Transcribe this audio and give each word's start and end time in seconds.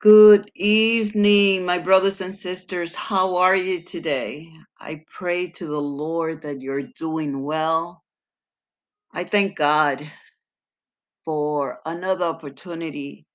Good 0.00 0.50
evening, 0.54 1.66
my 1.66 1.78
brothers 1.78 2.22
and 2.22 2.34
sisters. 2.34 2.94
How 2.94 3.36
are 3.38 3.56
you 3.56 3.82
today? 3.82 4.48
I 4.80 5.04
pray 5.10 5.48
to 5.52 5.66
the 5.66 5.80
Lord 5.82 6.42
that 6.42 6.62
you're 6.62 6.84
doing 6.96 7.42
well. 7.42 8.02
I 9.12 9.24
thank 9.24 9.58
God 9.58 10.06
for 11.24 11.80
another 11.86 12.26
opportunity 12.26 13.26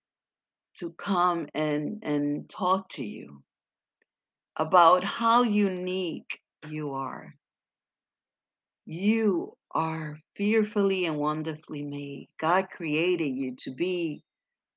to 0.79 0.91
come 0.93 1.47
and, 1.55 1.99
and 2.03 2.49
talk 2.49 2.89
to 2.93 3.05
you 3.05 3.43
about 4.57 5.03
how 5.03 5.43
unique 5.43 6.39
you 6.67 6.93
are. 6.93 7.35
You 8.87 9.53
are 9.71 10.19
fearfully 10.35 11.05
and 11.05 11.17
wonderfully 11.17 11.83
made. 11.83 12.29
God 12.39 12.69
created 12.71 13.29
you 13.37 13.55
to 13.57 13.71
be 13.71 14.24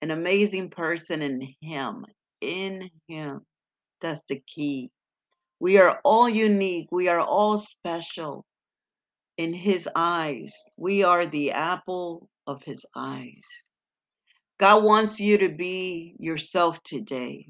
an 0.02 0.11
amazing 0.12 0.70
person 0.70 1.23
in 1.23 1.55
Him. 1.62 2.06
In 2.41 2.91
Him. 3.09 3.43
That's 4.01 4.25
the 4.29 4.43
key 4.47 4.89
We 5.61 5.79
are 5.79 6.01
all 6.05 6.29
unique. 6.29 6.89
We 6.93 7.09
are 7.09 7.20
all 7.20 7.59
special 7.59 8.45
in 9.39 9.55
His 9.55 9.89
eyes. 9.97 10.55
We 10.77 11.05
are 11.05 11.27
the 11.27 11.53
apple 11.53 12.29
of 12.47 12.62
His 12.65 12.87
eyes. 12.97 13.47
God 14.59 14.84
wants 14.84 15.20
you 15.20 15.39
to 15.39 15.48
be 15.51 16.15
yourself 16.19 16.83
today. 16.84 17.48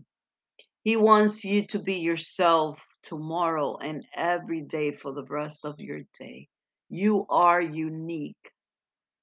He 0.84 0.97
wants 0.97 1.45
you 1.45 1.67
to 1.69 1.78
be 1.80 1.97
yourself 1.97 2.84
tomorrow 3.03 3.77
and 3.78 4.05
every 4.15 4.62
day 4.62 4.92
for 4.92 5.12
the 5.12 5.25
rest 5.25 5.65
of 5.65 5.80
your 5.80 6.03
day. 6.19 6.48
You 6.91 7.27
are 7.30 7.61
unique. 7.62 8.53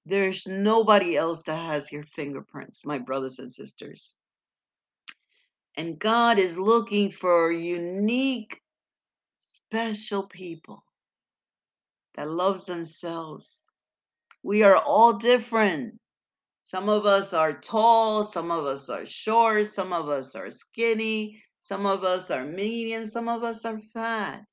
There's 0.08 0.46
nobody 0.46 1.18
else 1.18 1.42
that 1.44 1.56
has 1.56 1.92
your 1.92 2.04
fingerprints, 2.04 2.86
my 2.86 3.00
brothers 3.00 3.40
and 3.40 3.52
sisters. 3.52 4.20
And 5.76 5.98
God 5.98 6.38
is 6.38 6.60
looking 6.60 7.10
for 7.10 7.52
unique, 7.52 8.62
special 9.38 10.28
people 10.28 10.84
that 12.14 12.30
loves 12.30 12.66
themselves. 12.66 13.72
We 14.44 14.62
are 14.62 14.78
all 14.78 15.14
different. 15.14 16.00
Some 16.64 16.88
of 16.88 17.08
us 17.08 17.34
are 17.34 17.60
tall, 17.60 18.26
some 18.26 18.52
of 18.52 18.66
us 18.66 18.90
are 18.90 19.06
short, 19.06 19.68
some 19.68 19.92
of 19.92 20.08
us 20.10 20.36
are 20.36 20.52
skinny, 20.52 21.42
some 21.62 21.88
of 21.88 22.04
us 22.04 22.30
are 22.30 22.46
medium, 22.46 23.06
some 23.06 23.28
of 23.28 23.44
us 23.44 23.66
are 23.66 23.80
fat. 23.80 24.44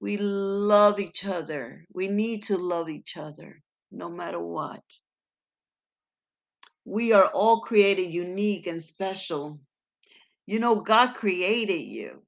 We 0.00 0.16
love 0.16 0.98
each 0.98 1.24
other. 1.24 1.84
We 1.92 2.08
need 2.08 2.42
to 2.44 2.58
love 2.58 2.88
each 2.88 3.16
other 3.16 3.62
no 3.90 4.08
matter 4.08 4.40
what. 4.40 4.82
We 6.84 7.12
are 7.12 7.26
all 7.26 7.60
created 7.60 8.12
unique 8.12 8.66
and 8.66 8.82
special. 8.82 9.60
You 10.46 10.58
know, 10.58 10.76
God 10.76 11.14
created 11.14 11.82
you. 11.82 12.22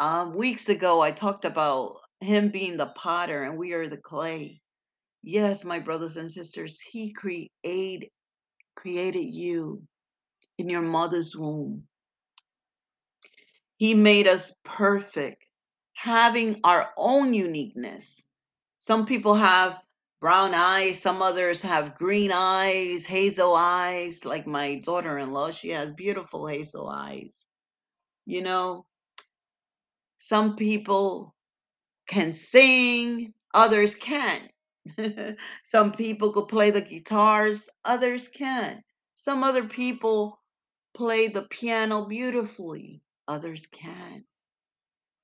Um, 0.00 0.34
weeks 0.34 0.68
ago, 0.68 1.00
I 1.00 1.10
talked 1.10 1.44
about 1.44 1.96
Him 2.20 2.50
being 2.50 2.76
the 2.76 2.86
potter 2.86 3.42
and 3.42 3.58
we 3.58 3.72
are 3.72 3.88
the 3.88 3.96
clay 3.96 4.60
Yes, 5.22 5.64
my 5.64 5.78
brothers 5.78 6.16
and 6.16 6.30
sisters, 6.30 6.80
he 6.80 7.12
create, 7.12 8.12
created 8.76 9.34
you 9.34 9.82
in 10.58 10.68
your 10.68 10.82
mother's 10.82 11.36
womb. 11.36 11.84
He 13.76 13.94
made 13.94 14.26
us 14.26 14.60
perfect, 14.64 15.44
having 15.92 16.60
our 16.64 16.90
own 16.96 17.34
uniqueness. 17.34 18.22
Some 18.78 19.06
people 19.06 19.34
have 19.34 19.78
brown 20.20 20.54
eyes, 20.54 21.00
some 21.00 21.22
others 21.22 21.62
have 21.62 21.96
green 21.96 22.32
eyes, 22.32 23.06
hazel 23.06 23.54
eyes, 23.56 24.24
like 24.24 24.46
my 24.46 24.80
daughter-in-law, 24.84 25.50
she 25.50 25.70
has 25.70 25.92
beautiful 25.92 26.46
hazel 26.46 26.88
eyes. 26.88 27.48
You 28.26 28.42
know, 28.42 28.86
some 30.18 30.56
people 30.56 31.34
can 32.08 32.32
sing, 32.32 33.34
others 33.54 33.94
can't. 33.94 34.50
Some 35.64 35.92
people 35.92 36.32
could 36.32 36.48
play 36.48 36.70
the 36.70 36.80
guitars, 36.80 37.68
others 37.84 38.28
can't. 38.28 38.82
Some 39.14 39.44
other 39.44 39.64
people 39.64 40.40
play 40.94 41.28
the 41.28 41.42
piano 41.42 42.06
beautifully, 42.06 43.02
others 43.28 43.66
can't. 43.66 44.24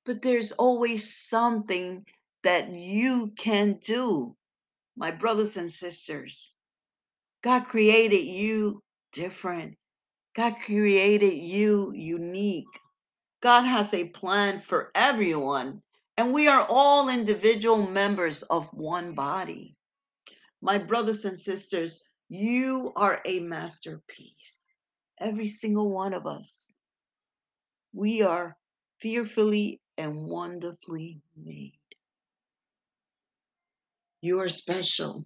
But 0.05 0.21
there's 0.21 0.51
always 0.53 1.13
something 1.13 2.05
that 2.43 2.71
you 2.71 3.31
can 3.37 3.79
do, 3.83 4.35
my 4.95 5.11
brothers 5.11 5.57
and 5.57 5.69
sisters. 5.69 6.55
God 7.43 7.65
created 7.65 8.23
you 8.25 8.81
different. 9.11 9.75
God 10.35 10.55
created 10.65 11.35
you 11.35 11.91
unique. 11.93 12.65
God 13.41 13.63
has 13.63 13.93
a 13.93 14.09
plan 14.09 14.61
for 14.61 14.91
everyone, 14.95 15.81
and 16.17 16.33
we 16.33 16.47
are 16.47 16.65
all 16.69 17.09
individual 17.09 17.87
members 17.87 18.43
of 18.43 18.67
one 18.73 19.13
body. 19.13 19.75
My 20.61 20.77
brothers 20.77 21.25
and 21.25 21.37
sisters, 21.37 22.03
you 22.29 22.91
are 22.95 23.21
a 23.25 23.39
masterpiece. 23.39 24.71
Every 25.19 25.47
single 25.47 25.91
one 25.91 26.13
of 26.13 26.25
us. 26.25 26.75
We 27.93 28.23
are 28.23 28.57
fearfully 28.99 29.81
and 29.97 30.27
wonderfully 30.27 31.21
made. 31.37 31.84
You 34.21 34.39
are 34.41 34.49
special. 34.49 35.25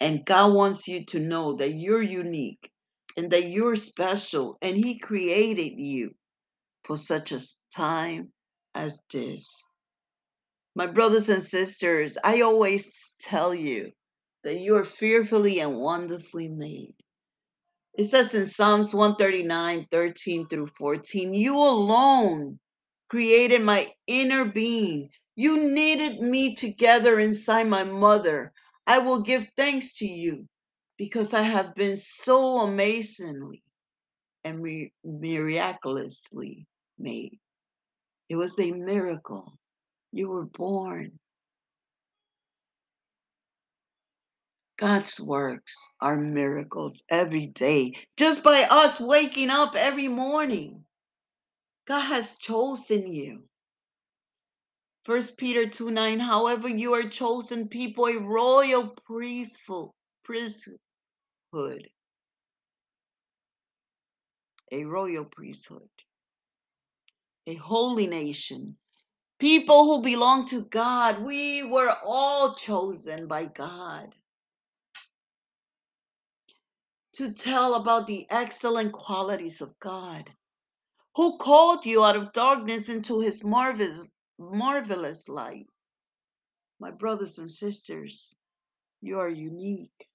And 0.00 0.24
God 0.24 0.54
wants 0.54 0.88
you 0.88 1.04
to 1.06 1.20
know 1.20 1.54
that 1.54 1.74
you're 1.74 2.02
unique 2.02 2.70
and 3.16 3.30
that 3.32 3.50
you're 3.50 3.76
special. 3.76 4.56
And 4.62 4.76
He 4.76 4.98
created 4.98 5.78
you 5.78 6.14
for 6.84 6.96
such 6.96 7.32
a 7.32 7.40
time 7.74 8.32
as 8.74 9.02
this. 9.12 9.64
My 10.74 10.86
brothers 10.86 11.28
and 11.28 11.42
sisters, 11.42 12.16
I 12.24 12.40
always 12.42 13.14
tell 13.20 13.54
you 13.54 13.92
that 14.44 14.60
you 14.60 14.76
are 14.76 14.84
fearfully 14.84 15.60
and 15.60 15.76
wonderfully 15.76 16.48
made. 16.48 16.94
It 17.94 18.04
says 18.04 18.34
in 18.34 18.46
Psalms 18.46 18.94
139, 18.94 19.86
13 19.90 20.46
through 20.48 20.68
14, 20.68 21.34
You 21.34 21.56
alone 21.56 22.58
created 23.08 23.62
my 23.62 23.92
inner 24.06 24.44
being. 24.44 25.10
You 25.36 25.70
knitted 25.72 26.20
me 26.20 26.54
together 26.54 27.18
inside 27.20 27.68
my 27.68 27.84
mother. 27.84 28.52
I 28.86 28.98
will 28.98 29.22
give 29.22 29.50
thanks 29.56 29.98
to 29.98 30.06
you 30.06 30.46
because 30.98 31.34
I 31.34 31.42
have 31.42 31.74
been 31.74 31.96
so 31.96 32.60
amazingly 32.60 33.62
and 34.44 34.60
mi- 34.62 34.92
miraculously 35.04 36.66
made. 36.98 37.38
It 38.30 38.36
was 38.36 38.58
a 38.60 38.72
miracle. 38.72 39.58
You 40.12 40.30
were 40.30 40.46
born. 40.46 41.18
God's 44.78 45.20
works 45.20 45.76
are 46.00 46.16
miracles 46.18 47.04
every 47.10 47.46
day, 47.48 47.94
just 48.18 48.44
by 48.44 48.66
us 48.70 49.00
waking 49.00 49.50
up 49.50 49.76
every 49.76 50.08
morning. 50.08 50.84
God 51.88 52.02
has 52.02 52.34
chosen 52.38 53.12
you. 53.12 53.44
First 55.04 55.38
Peter 55.38 55.66
2 55.66 55.90
9, 55.90 56.20
however, 56.20 56.68
you 56.68 56.94
are 56.94 57.08
chosen 57.08 57.68
people, 57.68 58.06
a 58.06 58.18
royal 58.18 58.88
priesthood, 59.06 59.90
priesthood, 60.24 60.78
a 64.72 64.84
royal 64.84 65.24
priesthood, 65.24 65.88
a 67.46 67.54
holy 67.54 68.06
nation, 68.06 68.76
people 69.38 69.86
who 69.86 70.02
belong 70.02 70.46
to 70.48 70.62
God. 70.66 71.22
We 71.24 71.64
were 71.64 71.96
all 72.04 72.54
chosen 72.54 73.26
by 73.26 73.46
God. 73.46 74.14
To 77.14 77.32
tell 77.32 77.74
about 77.74 78.06
the 78.06 78.26
excellent 78.30 78.92
qualities 78.92 79.60
of 79.60 79.78
God, 79.80 80.30
who 81.16 81.38
called 81.38 81.86
you 81.86 82.04
out 82.04 82.16
of 82.16 82.32
darkness 82.32 82.88
into 82.88 83.20
his 83.20 83.44
marvelous, 83.44 84.08
marvelous 84.40 85.28
light. 85.28 85.68
My 86.80 86.90
brothers 86.92 87.38
and 87.38 87.50
sisters, 87.50 88.34
you 89.02 89.20
are 89.20 89.30
unique. 89.30 90.08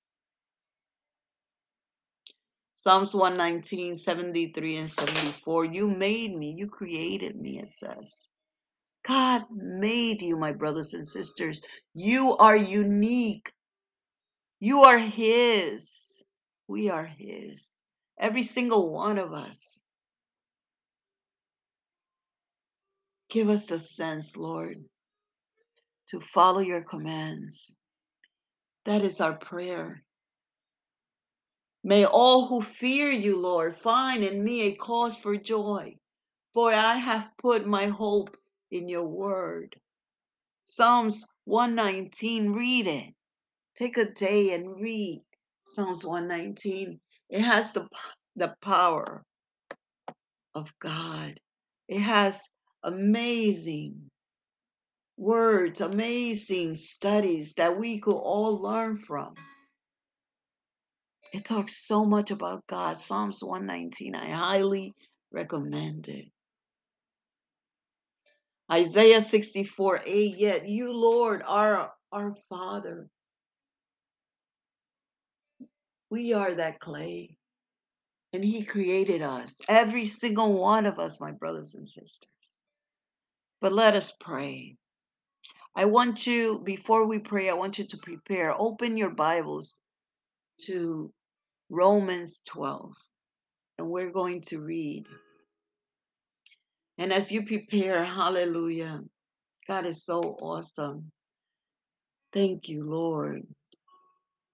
Psalms 2.74 3.14
119, 3.16 3.96
73 3.98 4.78
and 4.78 4.90
74. 4.90 5.66
You 5.66 5.88
made 5.88 6.36
me, 6.36 6.52
you 6.52 6.70
created 6.70 7.36
me, 7.36 7.60
it 7.60 7.70
says. 7.70 8.32
God 9.08 9.44
made 9.52 10.22
you, 10.22 10.38
my 10.38 10.54
brothers 10.54 10.94
and 10.94 11.06
sisters. 11.08 11.62
You 11.94 12.38
are 12.38 12.58
unique. 12.58 13.52
You 14.60 14.84
are 14.84 15.00
His. 15.00 16.24
We 16.68 16.90
are 16.90 17.06
His. 17.06 17.84
Every 18.20 18.44
single 18.44 18.94
one 18.94 19.20
of 19.20 19.34
us. 19.34 19.85
Give 23.30 23.50
us 23.50 23.66
the 23.66 23.80
sense, 23.80 24.38
Lord, 24.38 24.84
to 26.10 26.20
follow 26.20 26.60
your 26.60 26.84
commands. 26.84 27.78
That 28.86 29.02
is 29.02 29.20
our 29.20 29.34
prayer. 29.34 30.04
May 31.84 32.06
all 32.06 32.48
who 32.48 32.62
fear 32.62 33.12
you, 33.12 33.38
Lord, 33.38 33.76
find 33.76 34.24
in 34.24 34.44
me 34.44 34.62
a 34.62 34.76
cause 34.76 35.16
for 35.18 35.36
joy, 35.36 35.98
for 36.54 36.72
I 36.72 36.96
have 36.96 37.30
put 37.38 37.68
my 37.68 37.88
hope 37.88 38.36
in 38.72 38.90
your 38.90 39.06
word. 39.06 39.76
Psalms 40.64 41.26
119, 41.44 42.54
read 42.54 42.88
it. 42.88 43.14
Take 43.76 43.98
a 43.98 44.12
day 44.12 44.54
and 44.54 44.80
read 44.82 45.22
Psalms 45.66 46.06
119. 46.06 47.00
It 47.30 47.42
has 47.42 47.74
the, 47.74 47.88
the 48.36 48.56
power 48.62 49.24
of 50.56 50.74
God. 50.80 51.40
It 51.88 52.00
has 52.00 52.42
amazing 52.86 54.00
words, 55.18 55.82
amazing 55.82 56.76
studies 56.76 57.54
that 57.54 57.78
we 57.78 58.00
could 58.00 58.16
all 58.16 58.62
learn 58.62 58.96
from. 58.96 59.34
It 61.34 61.44
talks 61.44 61.88
so 61.88 62.06
much 62.06 62.32
about 62.32 62.66
God. 62.68 62.98
Psalms 62.98 63.44
119, 63.44 64.16
I 64.16 64.30
highly 64.30 64.94
recommend 65.32 66.08
it. 66.08 66.26
Isaiah 68.72 69.22
64, 69.22 70.02
8, 70.06 70.38
yet 70.38 70.70
you, 70.70 70.94
Lord, 70.94 71.44
are 71.46 71.92
our 72.12 72.36
Father. 72.48 73.08
We 76.12 76.34
are 76.34 76.54
that 76.54 76.80
clay, 76.80 77.36
and 78.32 78.44
He 78.44 78.64
created 78.64 79.22
us, 79.22 79.60
every 79.68 80.06
single 80.06 80.54
one 80.54 80.86
of 80.86 81.00
us, 81.00 81.20
my 81.20 81.32
brothers 81.32 81.74
and 81.74 81.86
sisters. 81.86 82.22
But 83.66 83.74
let 83.74 83.96
us 83.96 84.12
pray. 84.20 84.76
I 85.76 85.86
want 85.86 86.28
you, 86.28 86.62
before 86.64 87.08
we 87.08 87.18
pray, 87.18 87.50
I 87.50 87.54
want 87.54 87.80
you 87.80 87.86
to 87.88 87.98
prepare. 87.98 88.54
Open 88.56 88.96
your 88.96 89.10
Bibles 89.10 89.80
to 90.68 91.12
Romans 91.72 92.42
12, 92.46 92.94
and 93.80 93.90
we're 93.90 94.12
going 94.12 94.42
to 94.42 94.62
read. 94.62 95.08
And 97.00 97.12
as 97.12 97.32
you 97.32 97.44
prepare, 97.44 98.06
hallelujah, 98.06 99.02
God 99.68 99.88
is 99.88 100.06
so 100.06 100.20
awesome. 100.20 101.12
Thank 102.34 102.70
you, 102.70 102.84
Lord. 102.84 103.48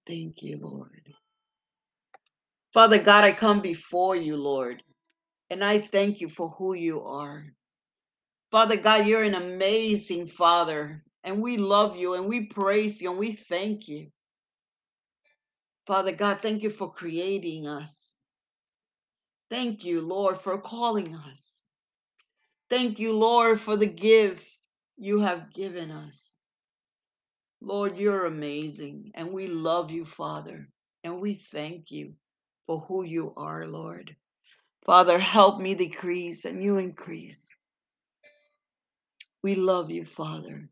Thank 0.06 0.42
you, 0.42 0.56
Lord. 0.56 1.02
Father 2.72 2.98
God, 2.98 3.24
I 3.24 3.32
come 3.32 3.60
before 3.60 4.16
you, 4.16 4.38
Lord, 4.38 4.82
and 5.50 5.62
I 5.62 5.80
thank 5.80 6.22
you 6.22 6.30
for 6.30 6.48
who 6.56 6.72
you 6.72 7.02
are. 7.02 7.52
Father 8.52 8.78
God, 8.78 9.08
you're 9.08 9.24
an 9.24 9.34
amazing 9.34 10.28
Father, 10.28 11.04
and 11.24 11.42
we 11.42 11.58
love 11.58 11.96
you 11.98 12.14
and 12.14 12.26
we 12.28 12.46
praise 12.46 13.02
you 13.02 13.10
and 13.10 13.20
we 13.20 13.32
thank 13.34 13.88
you. 13.88 14.08
Father 15.86 16.12
God, 16.12 16.40
thank 16.42 16.62
you 16.62 16.70
for 16.70 16.92
creating 16.92 17.66
us. 17.68 18.20
Thank 19.50 19.84
you, 19.84 20.02
Lord, 20.02 20.40
for 20.40 20.58
calling 20.58 21.16
us. 21.16 21.68
Thank 22.70 22.98
you, 23.00 23.14
Lord, 23.14 23.60
for 23.60 23.76
the 23.76 23.86
gift 23.86 24.46
you 24.98 25.20
have 25.20 25.54
given 25.54 25.90
us. 25.90 26.40
Lord, 27.62 27.98
you're 27.98 28.26
amazing, 28.26 29.12
and 29.14 29.32
we 29.32 29.48
love 29.48 29.90
you, 29.90 30.04
Father, 30.04 30.68
and 31.04 31.20
we 31.20 31.34
thank 31.34 31.90
you 31.90 32.14
for 32.66 32.80
who 32.80 33.04
you 33.04 33.34
are, 33.36 33.66
Lord. 33.66 34.16
Father, 34.86 35.18
help 35.18 35.60
me 35.60 35.74
decrease 35.74 36.44
and 36.44 36.62
you 36.62 36.78
increase. 36.78 37.56
We 39.42 39.56
love 39.56 39.90
you, 39.90 40.04
Father. 40.04 40.68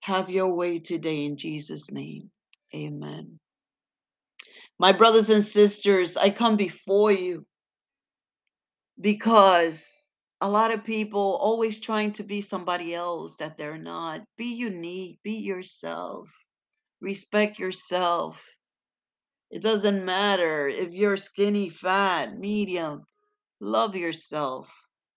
Have 0.00 0.30
your 0.30 0.48
way 0.48 0.78
today 0.78 1.24
in 1.24 1.36
Jesus' 1.36 1.90
name. 1.90 2.30
Amen. 2.74 3.38
My 4.78 4.92
brothers 4.92 5.30
and 5.30 5.44
sisters, 5.44 6.16
I 6.16 6.30
come 6.30 6.56
before 6.56 7.12
you 7.12 7.46
because 9.00 9.94
a 10.40 10.48
lot 10.48 10.72
of 10.72 10.84
people 10.84 11.38
always 11.40 11.80
trying 11.80 12.12
to 12.12 12.22
be 12.22 12.40
somebody 12.40 12.94
else 12.94 13.36
that 13.36 13.56
they're 13.56 13.78
not. 13.78 14.22
Be 14.36 14.46
unique, 14.46 15.18
be 15.22 15.32
yourself, 15.32 16.30
respect 17.00 17.58
yourself. 17.58 18.44
It 19.50 19.62
doesn't 19.62 20.04
matter 20.04 20.68
if 20.68 20.92
you're 20.92 21.16
skinny, 21.16 21.68
fat, 21.68 22.38
medium, 22.38 23.04
love 23.60 23.94
yourself. 23.94 24.74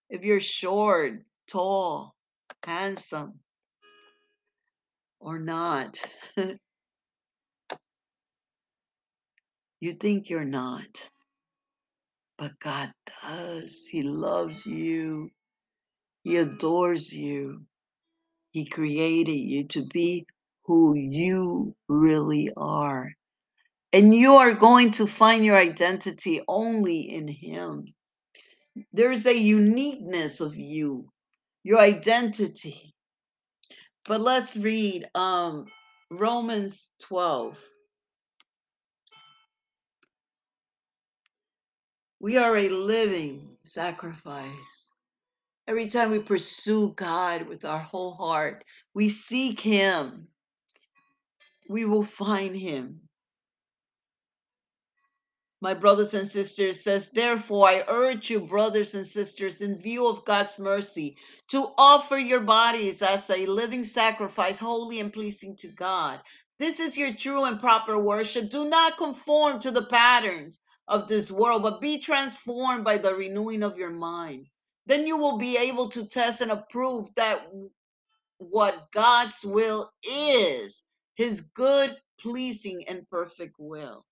If 0.08 0.22
you're 0.22 0.40
short, 0.40 1.24
tall, 1.48 2.14
handsome, 2.64 3.40
or 5.20 5.38
not. 5.38 5.98
you 9.80 9.94
think 9.94 10.30
you're 10.30 10.44
not, 10.44 11.10
but 12.38 12.52
God 12.60 12.92
does. 13.22 13.86
He 13.90 14.02
loves 14.02 14.66
you, 14.66 15.30
He 16.24 16.36
adores 16.36 17.12
you. 17.12 17.62
He 18.52 18.66
created 18.66 19.32
you 19.32 19.64
to 19.68 19.84
be 19.92 20.26
who 20.64 20.94
you 20.96 21.74
really 21.88 22.50
are. 22.56 23.12
And 23.92 24.14
you 24.14 24.34
are 24.36 24.54
going 24.54 24.92
to 24.92 25.06
find 25.06 25.44
your 25.44 25.56
identity 25.56 26.42
only 26.48 27.00
in 27.14 27.28
Him. 27.28 27.84
There's 28.92 29.26
a 29.26 29.36
uniqueness 29.36 30.40
of 30.40 30.56
you, 30.56 31.08
your 31.64 31.80
identity. 31.80 32.94
But 34.04 34.20
let's 34.20 34.56
read 34.56 35.06
um, 35.14 35.66
Romans 36.10 36.90
12. 37.00 37.58
We 42.20 42.36
are 42.36 42.56
a 42.56 42.68
living 42.68 43.56
sacrifice. 43.62 44.98
Every 45.68 45.86
time 45.86 46.10
we 46.10 46.18
pursue 46.18 46.94
God 46.94 47.46
with 47.46 47.64
our 47.64 47.78
whole 47.78 48.14
heart, 48.14 48.64
we 48.94 49.08
seek 49.08 49.60
Him, 49.60 50.26
we 51.68 51.84
will 51.84 52.02
find 52.02 52.56
Him. 52.56 53.07
My 55.60 55.74
brothers 55.74 56.14
and 56.14 56.28
sisters 56.28 56.84
says, 56.84 57.10
therefore, 57.10 57.68
I 57.68 57.84
urge 57.88 58.30
you, 58.30 58.40
brothers 58.40 58.94
and 58.94 59.06
sisters, 59.06 59.60
in 59.60 59.80
view 59.80 60.06
of 60.06 60.24
God's 60.24 60.56
mercy, 60.58 61.16
to 61.48 61.72
offer 61.76 62.16
your 62.16 62.40
bodies 62.40 63.02
as 63.02 63.28
a 63.28 63.46
living 63.46 63.82
sacrifice, 63.82 64.60
holy 64.60 65.00
and 65.00 65.12
pleasing 65.12 65.56
to 65.56 65.68
God. 65.68 66.20
This 66.60 66.78
is 66.78 66.96
your 66.96 67.12
true 67.12 67.44
and 67.44 67.58
proper 67.58 67.98
worship. 67.98 68.50
Do 68.50 68.68
not 68.68 68.98
conform 68.98 69.58
to 69.60 69.72
the 69.72 69.86
patterns 69.86 70.60
of 70.86 71.08
this 71.08 71.30
world, 71.30 71.64
but 71.64 71.80
be 71.80 71.98
transformed 71.98 72.84
by 72.84 72.98
the 72.98 73.14
renewing 73.14 73.64
of 73.64 73.78
your 73.78 73.90
mind. 73.90 74.46
Then 74.86 75.06
you 75.08 75.16
will 75.16 75.38
be 75.38 75.58
able 75.58 75.88
to 75.90 76.06
test 76.06 76.40
and 76.40 76.52
approve 76.52 77.08
that 77.16 77.48
what 78.38 78.92
God's 78.92 79.44
will 79.44 79.90
is, 80.04 80.84
his 81.16 81.40
good, 81.40 81.96
pleasing, 82.20 82.84
and 82.88 83.08
perfect 83.10 83.56
will. 83.58 84.04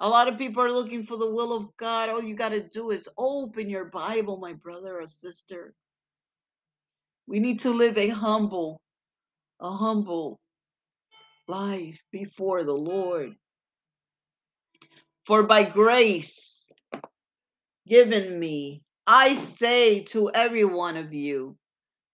A 0.00 0.08
lot 0.08 0.28
of 0.28 0.38
people 0.38 0.62
are 0.62 0.70
looking 0.72 1.02
for 1.02 1.16
the 1.16 1.30
will 1.30 1.52
of 1.52 1.76
God. 1.76 2.08
All 2.08 2.22
you 2.22 2.34
got 2.34 2.52
to 2.52 2.68
do 2.68 2.90
is 2.90 3.08
open 3.18 3.68
your 3.68 3.86
Bible, 3.86 4.36
my 4.36 4.52
brother 4.52 5.00
or 5.00 5.06
sister. 5.06 5.74
We 7.26 7.40
need 7.40 7.60
to 7.60 7.70
live 7.70 7.98
a 7.98 8.08
humble, 8.08 8.80
a 9.60 9.70
humble 9.70 10.38
life 11.48 12.00
before 12.12 12.64
the 12.64 12.74
Lord. 12.74 13.34
For 15.26 15.42
by 15.42 15.64
grace 15.64 16.70
given 17.88 18.38
me, 18.38 18.82
I 19.06 19.34
say 19.34 20.00
to 20.04 20.30
every 20.32 20.64
one 20.64 20.96
of 20.96 21.12
you, 21.12 21.56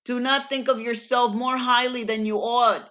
do 0.04 0.20
not 0.20 0.48
think 0.48 0.68
of 0.68 0.80
yourself 0.80 1.34
more 1.34 1.56
highly 1.56 2.04
than 2.04 2.24
you 2.24 2.38
ought, 2.38 2.90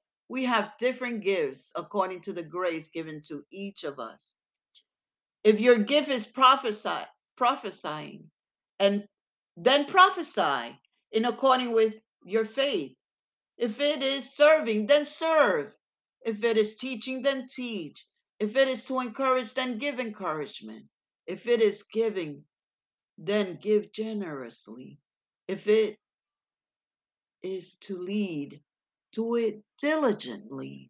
we 0.31 0.45
have 0.45 0.77
different 0.79 1.21
gifts 1.21 1.73
according 1.75 2.21
to 2.21 2.31
the 2.31 2.41
grace 2.41 2.87
given 2.87 3.21
to 3.21 3.43
each 3.51 3.83
of 3.83 3.99
us. 3.99 4.37
If 5.43 5.59
your 5.59 5.79
gift 5.79 6.07
is 6.07 6.25
prophesy, 6.25 7.03
prophesying, 7.35 8.31
and 8.79 9.03
then 9.57 9.83
prophesy 9.83 10.79
in 11.11 11.25
according 11.25 11.73
with 11.73 11.95
your 12.23 12.45
faith. 12.45 12.95
If 13.57 13.81
it 13.81 14.01
is 14.01 14.33
serving, 14.33 14.87
then 14.87 15.05
serve. 15.05 15.75
If 16.25 16.45
it 16.45 16.55
is 16.55 16.77
teaching, 16.77 17.21
then 17.21 17.49
teach. 17.49 18.05
If 18.39 18.55
it 18.55 18.69
is 18.69 18.85
to 18.85 19.01
encourage, 19.01 19.53
then 19.53 19.79
give 19.79 19.99
encouragement. 19.99 20.85
If 21.27 21.45
it 21.45 21.61
is 21.61 21.83
giving, 21.83 22.45
then 23.17 23.59
give 23.61 23.91
generously. 23.91 24.97
If 25.49 25.67
it 25.67 25.97
is 27.43 27.75
to 27.81 27.97
lead, 27.97 28.61
do 29.11 29.35
it 29.35 29.63
diligently. 29.77 30.89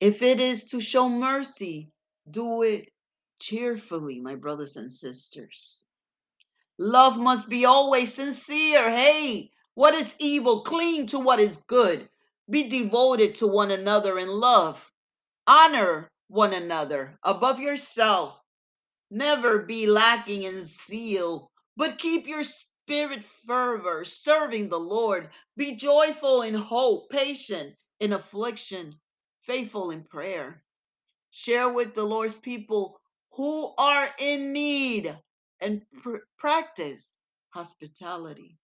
If 0.00 0.22
it 0.22 0.40
is 0.40 0.64
to 0.66 0.80
show 0.80 1.08
mercy, 1.08 1.90
do 2.30 2.62
it 2.62 2.88
cheerfully, 3.40 4.20
my 4.20 4.34
brothers 4.34 4.76
and 4.76 4.90
sisters. 4.90 5.84
Love 6.78 7.18
must 7.18 7.48
be 7.48 7.64
always 7.64 8.14
sincere. 8.14 8.90
Hey, 8.90 9.50
what 9.74 9.94
is 9.94 10.14
evil? 10.18 10.62
Cling 10.62 11.06
to 11.08 11.18
what 11.18 11.38
is 11.40 11.58
good. 11.68 12.08
Be 12.50 12.64
devoted 12.64 13.36
to 13.36 13.46
one 13.46 13.70
another 13.70 14.18
in 14.18 14.28
love. 14.28 14.92
Honor 15.46 16.10
one 16.28 16.52
another 16.52 17.18
above 17.22 17.60
yourself. 17.60 18.42
Never 19.10 19.60
be 19.60 19.86
lacking 19.86 20.44
in 20.44 20.64
zeal, 20.64 21.50
but 21.76 21.98
keep 21.98 22.26
your 22.26 22.42
spirit 22.92 23.24
fervor, 23.46 24.04
serving 24.04 24.68
the 24.68 24.78
Lord. 24.78 25.30
Be 25.56 25.74
joyful 25.74 26.42
in 26.42 26.52
hope, 26.52 27.08
patient 27.08 27.74
in 28.00 28.12
affliction, 28.12 28.94
faithful 29.40 29.92
in 29.92 30.04
prayer. 30.04 30.62
Share 31.30 31.70
with 31.70 31.94
the 31.94 32.04
Lord's 32.04 32.36
people 32.36 33.00
who 33.30 33.72
are 33.78 34.10
in 34.18 34.52
need 34.52 35.16
and 35.62 35.80
pr- 36.02 36.18
practice 36.36 37.16
hospitality. 37.48 38.58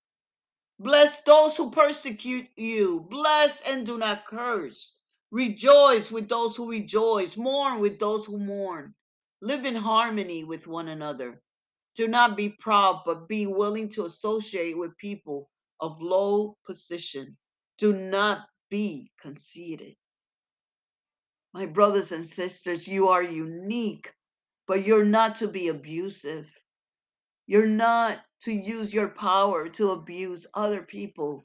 Bless 0.79 1.23
those 1.23 1.57
who 1.57 1.71
persecute 1.71 2.49
you. 2.55 3.07
Bless 3.09 3.63
and 3.63 3.87
do 3.87 3.97
not 3.97 4.27
curse. 4.27 4.99
Rejoice 5.31 6.11
with 6.11 6.29
those 6.29 6.55
who 6.55 6.71
rejoice. 6.71 7.39
Mourn 7.39 7.81
with 7.81 7.99
those 7.99 8.27
who 8.27 8.37
mourn. 8.39 8.95
Live 9.41 9.65
in 9.65 9.75
harmony 9.75 10.45
with 10.45 10.67
one 10.67 10.89
another. 10.89 11.41
Do 11.99 12.07
not 12.07 12.37
be 12.37 12.51
proud, 12.51 13.03
but 13.05 13.27
be 13.27 13.49
willing 13.49 13.89
to 13.89 14.05
associate 14.05 14.79
with 14.79 14.97
people 14.99 15.51
of 15.81 16.01
low 16.01 16.57
position. 16.65 17.37
Do 17.77 17.93
not 17.93 18.47
be 18.71 19.11
conceited. 19.21 19.97
My 21.53 21.67
brothers 21.67 22.13
and 22.13 22.25
sisters, 22.25 22.87
you 22.87 23.09
are 23.09 23.25
unique, 23.25 24.13
but 24.69 24.87
you're 24.87 25.05
not 25.05 25.35
to 25.37 25.49
be 25.49 25.67
abusive. 25.67 26.49
You're 27.49 27.67
not 27.67 28.21
to 28.43 28.53
use 28.53 28.95
your 28.95 29.09
power 29.09 29.69
to 29.71 29.91
abuse 29.91 30.47
other 30.55 30.83
people. 30.83 31.45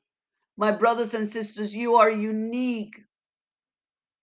My 0.56 0.70
brothers 0.70 1.16
and 1.16 1.28
sisters, 1.28 1.76
you 1.76 1.96
are 1.96 2.12
unique 2.12 3.02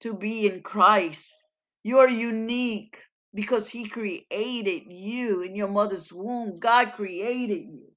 to 0.02 0.14
be 0.14 0.46
in 0.46 0.62
Christ. 0.62 1.34
You 1.82 1.98
are 1.98 2.08
unique 2.08 3.02
because 3.34 3.68
He 3.68 3.88
created 3.88 4.92
you 4.92 5.42
in 5.42 5.56
your 5.56 5.68
mother's 5.68 6.12
womb. 6.12 6.58
God 6.58 6.92
created 6.94 7.66
you. 7.66 7.92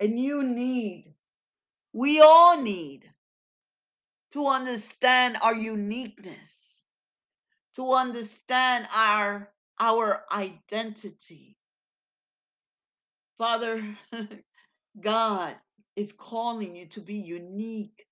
And 0.00 0.18
you 0.18 0.42
need, 0.42 1.14
we 1.92 2.20
all 2.20 2.60
need 2.60 3.10
to 4.32 4.46
understand 4.46 5.36
our 5.42 5.54
uniqueness, 5.54 6.82
to 7.76 7.92
understand 7.94 8.86
our, 8.96 9.50
our 9.80 10.24
identity. 10.32 11.56
Father, 13.38 13.96
God 15.00 15.56
is 15.96 16.12
calling 16.12 16.76
you 16.76 16.86
to 16.88 17.00
be 17.00 17.16
unique. 17.16 18.06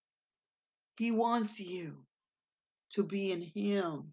He 0.98 1.12
wants 1.12 1.60
you 1.60 1.96
to 2.92 3.04
be 3.04 3.32
in 3.32 3.42
Him. 3.42 4.12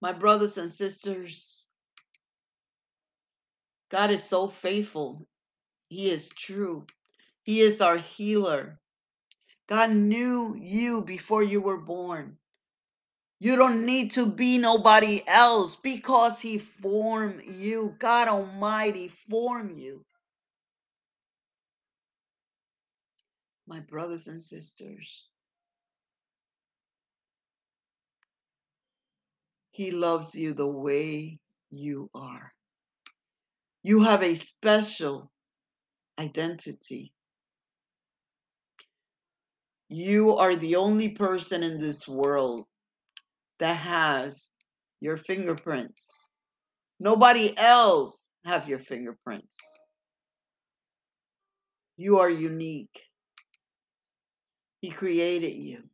My 0.00 0.12
brothers 0.12 0.58
and 0.58 0.70
sisters, 0.70 1.70
God 3.90 4.10
is 4.10 4.24
so 4.24 4.48
faithful. 4.48 5.26
He 5.88 6.10
is 6.10 6.28
true. 6.30 6.86
He 7.44 7.60
is 7.60 7.80
our 7.80 7.98
healer. 7.98 8.78
God 9.68 9.90
knew 9.90 10.56
you 10.60 11.02
before 11.02 11.42
you 11.42 11.60
were 11.60 11.78
born. 11.78 12.38
You 13.40 13.56
don't 13.56 13.86
need 13.86 14.12
to 14.12 14.26
be 14.26 14.58
nobody 14.58 15.22
else 15.28 15.76
because 15.76 16.40
He 16.40 16.58
formed 16.58 17.42
you. 17.44 17.94
God 17.98 18.28
Almighty 18.28 19.08
formed 19.08 19.76
you. 19.76 20.04
My 23.66 23.80
brothers 23.80 24.28
and 24.28 24.42
sisters, 24.42 25.30
He 29.78 29.92
loves 29.92 30.34
you 30.34 30.54
the 30.54 30.66
way 30.66 31.38
you 31.70 32.10
are. 32.12 32.52
You 33.84 34.02
have 34.02 34.24
a 34.24 34.34
special 34.34 35.30
identity. 36.18 37.12
You 39.88 40.34
are 40.34 40.56
the 40.56 40.74
only 40.74 41.10
person 41.10 41.62
in 41.62 41.78
this 41.78 42.08
world 42.08 42.66
that 43.60 43.74
has 43.74 44.50
your 44.98 45.16
fingerprints. 45.16 46.10
Nobody 46.98 47.56
else 47.56 48.32
have 48.44 48.68
your 48.68 48.80
fingerprints. 48.80 49.58
You 51.96 52.18
are 52.18 52.30
unique. 52.30 53.00
He 54.80 54.90
created 54.90 55.54
you. 55.54 55.84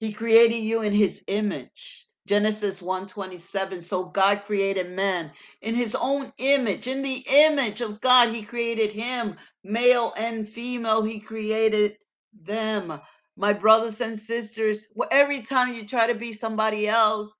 He 0.00 0.12
created 0.12 0.64
you 0.64 0.82
in 0.82 0.92
his 0.92 1.22
image. 1.28 2.07
Genesis 2.28 2.80
1:27 2.80 3.82
so 3.82 4.04
God 4.04 4.44
created 4.46 4.90
man 4.90 5.32
in 5.62 5.74
his 5.74 5.96
own 5.96 6.32
image. 6.38 6.86
In 6.88 7.02
the 7.02 7.24
image 7.28 7.80
of 7.80 8.00
God 8.02 8.30
he 8.30 8.42
created 8.42 8.92
him 8.92 9.36
male 9.64 10.14
and 10.18 10.48
female 10.48 11.02
he 11.02 11.20
created 11.20 11.98
them. 12.42 13.00
My 13.36 13.54
brothers 13.54 14.00
and 14.02 14.18
sisters 14.18 14.88
every 15.10 15.42
time 15.42 15.74
you 15.74 15.86
try 15.86 16.06
to 16.08 16.14
be 16.14 16.32
somebody 16.34 16.88
else 16.88 17.32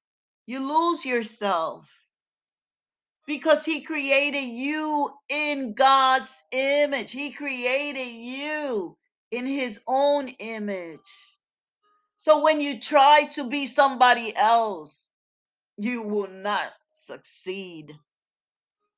you 0.47 0.61
lose 0.61 1.07
yourself. 1.07 1.87
Because 3.27 3.65
he 3.65 3.83
created 3.83 4.47
you 4.47 5.11
in 5.29 5.75
God's 5.75 6.43
image. 6.53 7.13
He 7.13 7.33
created 7.33 8.09
you 8.09 8.97
in 9.33 9.47
his 9.47 9.81
own 9.87 10.29
image 10.41 11.38
so 12.19 12.43
when 12.43 12.61
you 12.61 12.81
try 12.81 13.27
to 13.33 13.45
be 13.45 13.67
somebody 13.67 14.35
else, 14.37 15.11
you 15.77 16.03
will 16.03 16.29
not 16.29 16.73
succeed. 16.89 17.97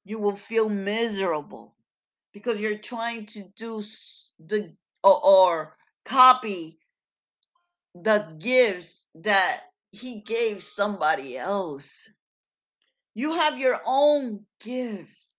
You 0.05 0.19
will 0.19 0.37
feel 0.37 0.71
miserable 0.71 1.75
because 2.33 2.61
you're 2.61 2.79
trying 2.79 3.27
to 3.27 3.45
do 3.57 3.83
the 4.39 4.75
or, 5.05 5.25
or 5.25 5.77
copy 6.07 6.79
the 7.95 8.37
gifts 8.39 9.09
that 9.17 9.61
he 9.93 10.21
gave 10.21 10.62
somebody 10.62 11.37
else. 11.37 12.09
You 13.15 13.35
have 13.35 13.59
your 13.59 13.81
own 13.85 14.47
gifts. 14.61 15.35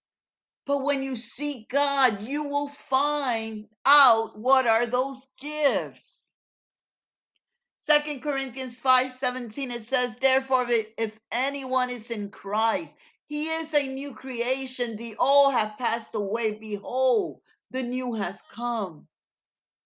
But 0.68 0.84
when 0.84 1.02
you 1.02 1.16
seek 1.16 1.70
God, 1.70 2.22
you 2.22 2.44
will 2.44 2.68
find 2.68 3.66
out 3.86 4.38
what 4.38 4.68
are 4.68 4.86
those 4.86 5.26
gifts. 5.40 6.21
Second 7.84 8.22
Corinthians 8.22 8.78
5 8.78 9.12
17, 9.12 9.72
it 9.72 9.82
says, 9.82 10.18
Therefore, 10.18 10.68
if 10.70 11.20
anyone 11.32 11.90
is 11.90 12.12
in 12.12 12.30
Christ, 12.30 12.96
he 13.26 13.50
is 13.50 13.74
a 13.74 13.88
new 13.88 14.14
creation. 14.14 14.96
The 14.96 15.16
old 15.18 15.54
have 15.54 15.80
passed 15.80 16.14
away. 16.14 16.52
Behold, 16.52 17.42
the 17.72 17.82
new 17.82 18.14
has 18.14 18.44
come. 18.54 19.08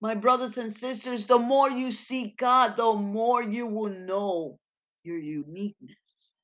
My 0.01 0.13
brothers 0.13 0.57
and 0.57 0.73
sisters, 0.73 1.25
the 1.25 1.39
more 1.39 1.69
you 1.71 1.89
seek 1.89 2.37
God, 2.37 2.75
the 2.75 2.93
more 2.93 3.41
you 3.41 3.65
will 3.65 3.91
know 3.91 4.59
your 5.03 5.17
uniqueness. 5.17 6.35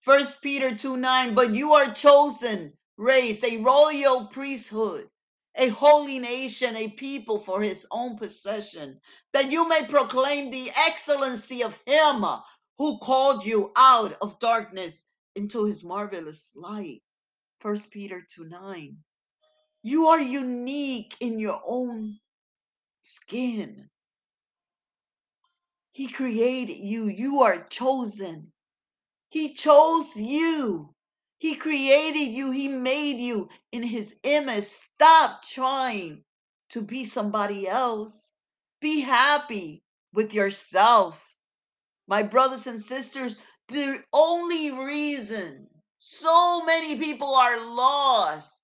First 0.00 0.40
Peter 0.40 0.72
2 0.74 0.98
9, 0.98 1.34
but 1.34 1.50
you 1.50 1.72
are 1.74 1.92
chosen 1.92 2.72
race, 2.96 3.42
a 3.42 3.56
royal 3.56 4.26
priesthood, 4.26 5.10
a 5.56 5.68
holy 5.68 6.18
nation, 6.18 6.76
a 6.76 6.88
people 6.88 7.38
for 7.38 7.60
his 7.62 7.86
own 7.90 8.16
possession, 8.16 9.00
that 9.32 9.50
you 9.50 9.68
may 9.68 9.84
proclaim 9.86 10.50
the 10.50 10.70
excellency 10.76 11.62
of 11.62 11.78
him 11.86 12.24
who 12.78 12.98
called 12.98 13.44
you 13.44 13.72
out 13.76 14.16
of 14.22 14.38
darkness 14.38 15.06
into 15.36 15.64
his 15.64 15.84
marvelous 15.84 16.52
light. 16.56 17.02
First 17.60 17.90
Peter 17.90 18.22
2 18.34 18.46
9. 18.46 18.96
You 19.82 20.08
are 20.08 20.20
unique 20.20 21.16
in 21.20 21.38
your 21.38 21.60
own 21.66 22.18
skin. 23.02 23.88
He 25.92 26.08
created 26.08 26.78
you. 26.78 27.06
You 27.06 27.42
are 27.42 27.64
chosen. 27.64 28.52
He 29.30 29.54
chose 29.54 30.16
you. 30.16 30.94
He 31.42 31.56
created 31.56 32.28
you. 32.28 32.52
He 32.52 32.68
made 32.68 33.18
you 33.18 33.48
in 33.72 33.82
his 33.82 34.14
image. 34.22 34.62
Stop 34.62 35.42
trying 35.42 36.22
to 36.68 36.82
be 36.82 37.04
somebody 37.04 37.66
else. 37.66 38.30
Be 38.80 39.00
happy 39.00 39.82
with 40.12 40.34
yourself. 40.34 41.20
My 42.06 42.22
brothers 42.22 42.68
and 42.68 42.80
sisters, 42.80 43.38
the 43.66 44.04
only 44.12 44.70
reason 44.70 45.66
so 45.98 46.62
many 46.64 46.96
people 46.96 47.34
are 47.34 47.58
lost 47.58 48.62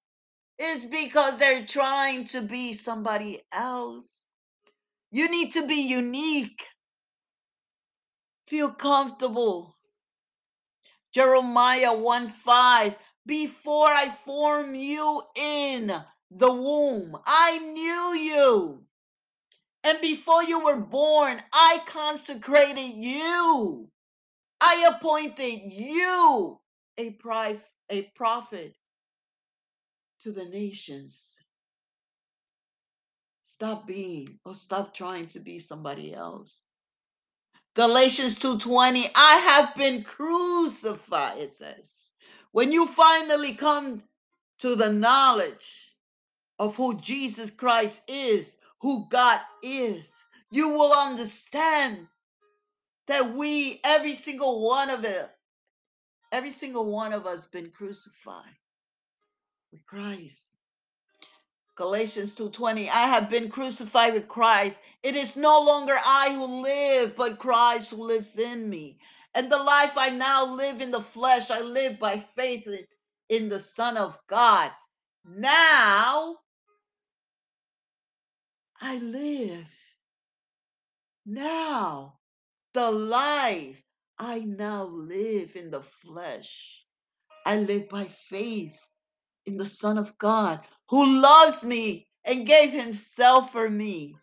is 0.60 0.86
because 0.86 1.36
they're 1.36 1.66
trying 1.66 2.26
to 2.26 2.42
be 2.42 2.72
somebody 2.74 3.42
else. 3.52 4.28
You 5.10 5.28
need 5.28 5.50
to 5.54 5.66
be 5.66 5.82
unique. 5.82 6.62
Feel 8.46 8.70
comfortable. 8.70 9.77
Jeremiah 11.14 11.96
1 11.96 12.28
5. 12.28 12.96
Before 13.26 13.88
I 13.88 14.10
formed 14.10 14.76
you 14.76 15.22
in 15.36 15.88
the 16.32 16.52
womb, 16.52 17.16
I 17.26 17.58
knew 17.58 18.20
you. 18.22 18.84
And 19.84 20.00
before 20.02 20.44
you 20.44 20.64
were 20.64 20.80
born, 20.80 21.40
I 21.52 21.82
consecrated 21.86 22.94
you. 22.96 23.88
I 24.60 24.90
appointed 24.96 25.72
you 25.72 26.60
a, 26.98 27.10
pri- 27.12 27.60
a 27.90 28.02
prophet 28.16 28.76
to 30.22 30.32
the 30.32 30.46
nations. 30.46 31.38
Stop 33.42 33.86
being 33.86 34.38
or 34.44 34.54
stop 34.54 34.94
trying 34.94 35.26
to 35.28 35.40
be 35.40 35.58
somebody 35.60 36.14
else. 36.14 36.64
Galatians 37.78 38.38
2:20 38.40 39.08
I 39.14 39.36
have 39.36 39.74
been 39.76 40.02
crucified 40.02 41.38
it 41.38 41.54
says. 41.54 42.12
When 42.50 42.72
you 42.72 42.88
finally 42.88 43.54
come 43.54 44.02
to 44.58 44.74
the 44.76 44.92
knowledge 44.92 45.96
of 46.58 46.74
who 46.74 46.98
Jesus 47.00 47.50
Christ 47.50 48.02
is, 48.08 48.56
who 48.80 49.08
God 49.10 49.40
is, 49.62 50.24
you 50.50 50.70
will 50.70 50.92
understand 50.92 52.08
that 53.06 53.34
we 53.34 53.80
every 53.84 54.14
single 54.14 54.66
one 54.68 54.90
of 54.90 55.04
it 55.04 55.30
every 56.32 56.50
single 56.50 56.86
one 56.92 57.12
of 57.12 57.26
us 57.26 57.46
been 57.46 57.70
crucified 57.70 58.56
with 59.72 59.86
Christ. 59.86 60.57
Galatians 61.78 62.34
2:20 62.34 62.88
I 62.90 63.06
have 63.06 63.30
been 63.30 63.48
crucified 63.48 64.12
with 64.12 64.26
Christ. 64.26 64.80
It 65.04 65.14
is 65.14 65.36
no 65.36 65.62
longer 65.62 65.96
I 66.04 66.32
who 66.32 66.44
live, 66.44 67.14
but 67.14 67.38
Christ 67.38 67.92
who 67.92 68.02
lives 68.02 68.36
in 68.36 68.68
me. 68.68 68.98
And 69.32 69.50
the 69.50 69.62
life 69.62 69.96
I 69.96 70.10
now 70.10 70.44
live 70.44 70.80
in 70.80 70.90
the 70.90 71.00
flesh, 71.00 71.52
I 71.52 71.60
live 71.60 72.00
by 72.00 72.18
faith 72.18 72.66
in, 72.66 72.84
in 73.28 73.48
the 73.48 73.60
Son 73.60 73.96
of 73.96 74.18
God. 74.26 74.72
Now 75.24 76.38
I 78.80 78.98
live. 78.98 79.72
Now 81.24 82.18
the 82.74 82.90
life 82.90 83.80
I 84.18 84.40
now 84.40 84.82
live 84.82 85.54
in 85.54 85.70
the 85.70 85.82
flesh. 85.82 86.84
I 87.46 87.58
live 87.58 87.88
by 87.88 88.06
faith 88.06 88.76
in 89.46 89.56
the 89.56 89.66
Son 89.66 89.96
of 89.96 90.18
God 90.18 90.66
who 90.88 91.20
loves 91.20 91.64
me 91.64 92.06
and 92.24 92.46
gave 92.46 92.72
himself 92.72 93.52
for 93.52 93.68
me. 93.68 94.16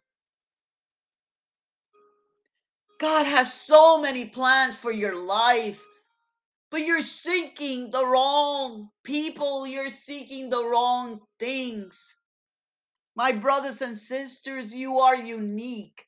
God 2.99 3.25
has 3.25 3.53
so 3.53 3.99
many 4.01 4.25
plans 4.25 4.77
for 4.77 4.91
your 4.91 5.15
life, 5.15 5.83
but 6.71 6.85
you're 6.85 7.01
seeking 7.01 7.91
the 7.91 8.05
wrong 8.05 8.89
people, 9.03 9.67
you're 9.67 9.89
seeking 9.89 10.49
the 10.49 10.65
wrong 10.65 11.19
things. 11.39 12.15
My 13.15 13.31
brothers 13.31 13.81
and 13.81 13.97
sisters, 13.97 14.73
you 14.73 14.99
are 14.99 15.15
unique 15.15 16.05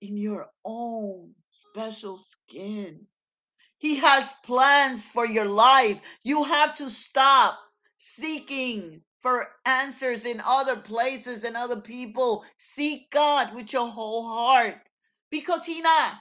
in 0.00 0.16
your 0.16 0.48
own 0.64 1.34
special 1.50 2.18
skin. 2.18 3.06
He 3.78 3.96
has 3.96 4.34
plans 4.44 5.08
for 5.08 5.26
your 5.26 5.46
life. 5.46 6.00
You 6.22 6.44
have 6.44 6.74
to 6.76 6.90
stop 6.90 7.58
seeking 8.02 9.02
for 9.20 9.46
answers 9.66 10.24
in 10.24 10.40
other 10.44 10.76
places 10.76 11.44
and 11.44 11.54
other 11.54 11.80
people. 11.82 12.44
Seek 12.56 13.10
God 13.10 13.54
with 13.54 13.72
your 13.74 13.88
whole 13.88 14.26
heart 14.26 14.76
because 15.30 15.66
He 15.66 15.82
not. 15.82 16.14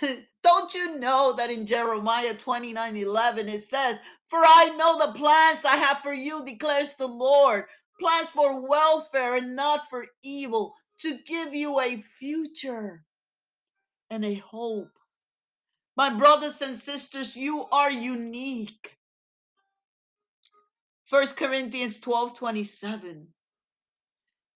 Don't 0.44 0.74
you 0.74 0.98
know 1.00 1.34
that 1.36 1.50
in 1.50 1.66
Jeremiah 1.66 2.34
29 2.34 2.96
11 2.96 3.48
it 3.48 3.60
says, 3.60 3.98
For 4.28 4.38
I 4.38 4.74
know 4.78 4.98
the 4.98 5.18
plans 5.18 5.64
I 5.64 5.76
have 5.76 5.98
for 6.00 6.14
you, 6.14 6.44
declares 6.44 6.94
the 6.94 7.08
Lord 7.08 7.64
plans 8.00 8.28
for 8.28 8.66
welfare 8.66 9.36
and 9.36 9.56
not 9.56 9.90
for 9.90 10.06
evil, 10.22 10.74
to 11.00 11.18
give 11.26 11.52
you 11.52 11.80
a 11.80 12.00
future 12.00 13.04
and 14.10 14.24
a 14.24 14.34
hope. 14.34 14.92
My 15.96 16.10
brothers 16.10 16.62
and 16.62 16.76
sisters, 16.76 17.36
you 17.36 17.66
are 17.72 17.90
unique. 17.90 18.97
First 21.08 21.36
Corinthians 21.36 22.00
12 22.00 22.34
27. 22.36 23.28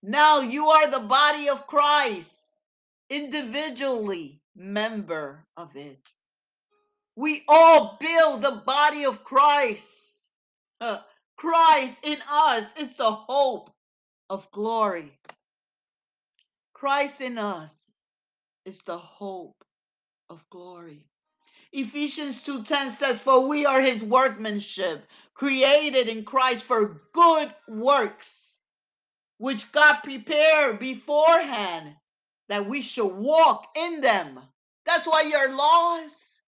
Now 0.03 0.41
you 0.41 0.67
are 0.67 0.91
the 0.91 1.01
body 1.01 1.49
of 1.49 1.67
Christ, 1.67 2.59
individually 3.11 4.41
member 4.57 5.47
of 5.57 5.77
it. 5.77 6.11
We 7.17 7.43
all 7.49 7.99
build 8.01 8.43
the 8.43 8.63
body 8.67 9.05
of 9.05 9.25
Christ. 9.25 10.21
Uh, 10.81 11.01
Christ 11.37 12.05
in 12.05 12.19
us 12.31 12.75
is 12.77 12.97
the 12.97 13.13
hope 13.13 13.71
of 14.31 14.51
glory. 14.53 15.13
Christ 16.75 17.21
in 17.21 17.39
us 17.39 17.91
is 18.65 18.81
the 18.83 18.99
hope 18.99 19.65
of 20.31 20.45
glory. 20.51 21.07
Ephesians 21.73 22.43
2:10 22.43 22.91
says 22.91 23.19
for 23.19 23.49
we 23.49 23.65
are 23.65 23.81
his 23.81 24.05
workmanship 24.05 25.09
created 25.33 26.07
in 26.07 26.23
Christ 26.23 26.65
for 26.65 27.01
good 27.13 27.55
works 27.67 28.61
which 29.39 29.73
God 29.73 30.01
prepared 30.03 30.79
beforehand 30.79 31.97
that 32.49 32.67
we 32.67 32.83
should 32.83 33.09
walk 33.09 33.67
in 33.75 34.03
them. 34.03 34.39
That's 34.85 35.07
why 35.07 35.23
you're 35.23 35.55
lost. 35.55 36.43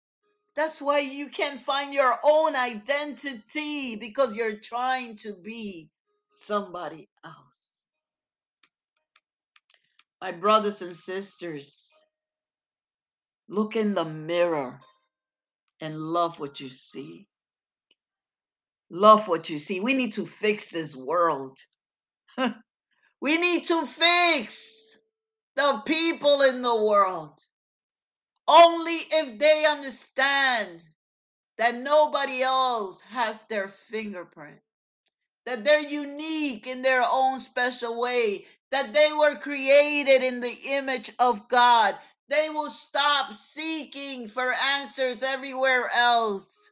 That's 0.55 0.83
why 0.83 0.99
you 0.99 1.31
can't 1.31 1.61
find 1.61 1.95
your 1.95 2.19
own 2.25 2.57
identity 2.57 3.97
because 3.97 4.35
you're 4.35 4.59
trying 4.59 5.17
to 5.19 5.35
be 5.35 5.91
somebody 6.29 7.09
else. 7.25 7.89
My 10.21 10.33
brothers 10.33 10.83
and 10.83 10.95
sisters, 10.95 11.91
look 13.49 13.77
in 13.77 13.95
the 13.95 14.05
mirror 14.05 14.81
and 15.83 15.99
love 15.99 16.39
what 16.39 16.61
you 16.61 16.71
see. 16.71 17.27
Love 18.89 19.27
what 19.27 19.51
you 19.51 19.59
see. 19.59 19.81
We 19.81 19.95
need 19.95 20.13
to 20.13 20.25
fix 20.25 20.69
this 20.69 20.95
world. 20.95 21.59
we 23.21 23.37
need 23.37 23.65
to 23.65 23.85
fix 23.87 24.97
the 25.57 25.83
people 25.85 26.43
in 26.43 26.63
the 26.63 26.85
world. 26.85 27.37
Only 28.47 28.95
if 29.11 29.39
they 29.39 29.67
understand 29.67 30.85
that 31.59 31.75
nobody 31.75 32.43
else 32.43 33.01
has 33.11 33.43
their 33.49 33.67
fingerprint, 33.67 34.61
that 35.47 35.65
they're 35.65 35.81
unique 35.81 36.69
in 36.69 36.83
their 36.83 37.03
own 37.11 37.41
special 37.41 38.01
way, 38.01 38.47
that 38.71 38.93
they 38.95 39.13
were 39.13 39.35
created 39.35 40.23
in 40.23 40.41
the 40.41 40.57
image 40.67 41.11
of 41.19 41.49
God, 41.49 41.97
they 42.33 42.49
will 42.49 42.71
stop 42.71 43.35
seeking 43.35 44.27
for 44.27 44.55
answers 44.55 45.23
everywhere 45.23 45.91
else. 45.95 46.71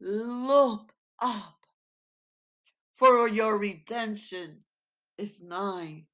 Look 0.00 0.92
up, 1.22 1.54
for 2.96 3.28
your 3.28 3.56
redemption 3.56 4.64
is 5.16 5.40
nigh, 5.40 6.06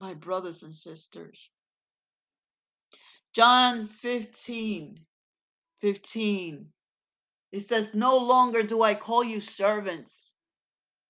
my 0.00 0.14
brothers 0.14 0.62
and 0.62 0.74
sisters. 0.74 1.50
John 3.34 3.86
15, 3.86 4.98
15. 5.82 6.66
It 7.52 7.60
says, 7.60 7.92
No 7.92 8.16
longer 8.16 8.62
do 8.62 8.82
I 8.82 8.94
call 8.94 9.22
you 9.22 9.40
servants, 9.40 10.34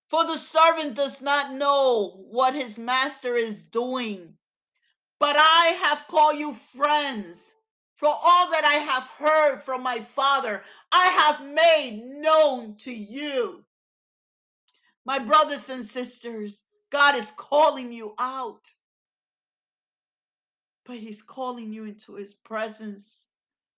for 0.08 0.26
the 0.26 0.36
servant 0.36 0.96
does 0.96 1.20
not 1.20 1.54
know 1.54 2.26
what 2.30 2.54
his 2.56 2.80
master 2.80 3.36
is 3.36 3.62
doing. 3.62 4.34
But 5.20 5.36
I 5.38 5.78
have 5.82 6.06
called 6.08 6.38
you 6.38 6.54
friends. 6.54 7.54
For 7.96 8.08
all 8.08 8.50
that 8.50 8.64
I 8.64 8.76
have 8.76 9.04
heard 9.18 9.62
from 9.62 9.82
my 9.82 10.00
Father, 10.00 10.62
I 10.90 11.06
have 11.08 11.46
made 11.46 12.02
known 12.02 12.76
to 12.78 12.92
you. 12.92 13.64
My 15.04 15.18
brothers 15.18 15.68
and 15.68 15.86
sisters, 15.86 16.62
God 16.90 17.16
is 17.16 17.30
calling 17.36 17.92
you 17.92 18.14
out, 18.18 18.62
but 20.86 20.96
He's 20.96 21.22
calling 21.22 21.72
you 21.72 21.84
into 21.84 22.14
His 22.14 22.34
presence 22.34 23.26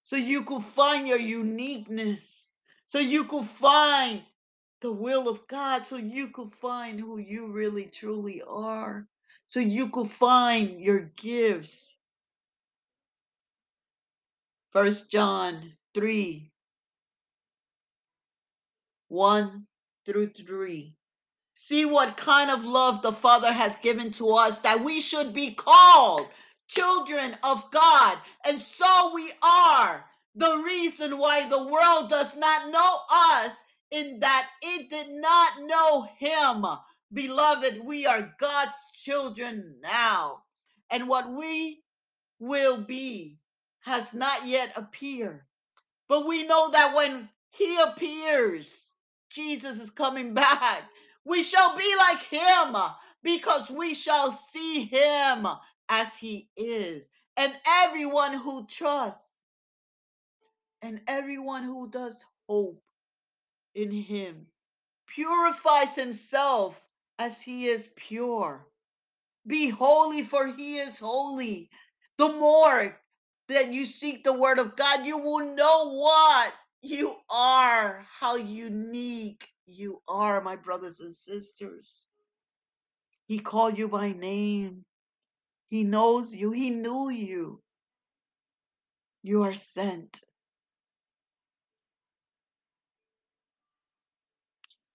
so 0.04 0.16
you 0.16 0.42
could 0.44 0.64
find 0.64 1.08
your 1.08 1.18
uniqueness, 1.18 2.50
so 2.86 3.00
you 3.00 3.24
could 3.24 3.46
find 3.46 4.22
the 4.80 4.92
will 4.92 5.28
of 5.28 5.46
God, 5.48 5.86
so 5.86 5.96
you 5.96 6.28
could 6.28 6.54
find 6.54 7.00
who 7.00 7.18
you 7.18 7.48
really 7.48 7.86
truly 7.86 8.42
are, 8.48 9.08
so 9.52 9.60
you 9.60 9.88
could 9.90 10.10
find 10.10 10.80
your 10.80 11.00
gifts 11.16 11.92
First 14.70 15.10
John 15.10 15.74
3 15.92 16.50
1 19.08 19.66
through 20.06 20.28
3. 20.28 20.96
See 21.52 21.84
what 21.84 22.16
kind 22.16 22.50
of 22.50 22.64
love 22.64 23.02
the 23.02 23.12
Father 23.12 23.52
has 23.52 23.76
given 23.76 24.10
to 24.12 24.30
us 24.30 24.60
that 24.60 24.82
we 24.82 25.00
should 25.00 25.34
be 25.34 25.52
called 25.52 26.26
children 26.66 27.36
of 27.44 27.70
God. 27.70 28.16
And 28.46 28.58
so 28.58 29.12
we 29.14 29.30
are. 29.42 30.02
The 30.34 30.62
reason 30.64 31.18
why 31.18 31.46
the 31.46 31.62
world 31.62 32.08
does 32.08 32.34
not 32.34 32.70
know 32.70 33.00
us 33.12 33.62
in 33.90 34.20
that 34.20 34.48
it 34.62 34.88
did 34.88 35.10
not 35.10 35.52
know 35.60 36.08
Him. 36.16 36.64
Beloved, 37.12 37.80
we 37.84 38.06
are 38.06 38.34
God's 38.38 38.76
children 38.94 39.76
now. 39.82 40.42
And 40.90 41.08
what 41.08 41.30
we 41.32 41.82
will 42.38 42.78
be 42.78 43.38
has 43.80 44.14
not 44.14 44.46
yet 44.46 44.72
appeared. 44.76 45.42
But 46.08 46.26
we 46.26 46.46
know 46.46 46.70
that 46.70 46.94
when 46.94 47.28
he 47.50 47.78
appears, 47.78 48.94
Jesus 49.30 49.80
is 49.80 49.90
coming 49.90 50.34
back. 50.36 50.82
We 51.24 51.42
shall 51.42 51.76
be 51.76 51.94
like 51.98 52.22
him 52.24 52.76
because 53.22 53.70
we 53.70 53.94
shall 53.94 54.32
see 54.32 54.84
him 54.84 55.46
as 55.88 56.16
he 56.16 56.48
is. 56.56 57.10
And 57.36 57.54
everyone 57.66 58.34
who 58.34 58.66
trusts 58.66 59.42
and 60.82 61.00
everyone 61.08 61.62
who 61.64 61.90
does 61.90 62.24
hope 62.48 62.82
in 63.74 63.90
him 63.90 64.46
purifies 65.08 65.94
himself 65.96 66.81
as 67.18 67.40
he 67.40 67.66
is 67.66 67.90
pure. 67.96 68.66
Be 69.46 69.68
holy, 69.68 70.22
for 70.22 70.46
he 70.46 70.78
is 70.78 70.98
holy. 70.98 71.70
The 72.18 72.28
more 72.28 73.00
that 73.48 73.72
you 73.72 73.86
seek 73.86 74.24
the 74.24 74.32
word 74.32 74.58
of 74.58 74.76
God, 74.76 75.04
you 75.06 75.18
will 75.18 75.54
know 75.54 75.94
what 75.94 76.54
you 76.80 77.14
are, 77.30 78.06
how 78.20 78.36
unique 78.36 79.46
you 79.66 80.00
are, 80.08 80.40
my 80.40 80.56
brothers 80.56 81.00
and 81.00 81.14
sisters. 81.14 82.06
He 83.26 83.38
called 83.38 83.78
you 83.78 83.88
by 83.88 84.12
name, 84.12 84.84
he 85.68 85.84
knows 85.84 86.34
you, 86.34 86.50
he 86.50 86.70
knew 86.70 87.08
you. 87.10 87.60
You 89.22 89.42
are 89.44 89.54
sent. 89.54 90.20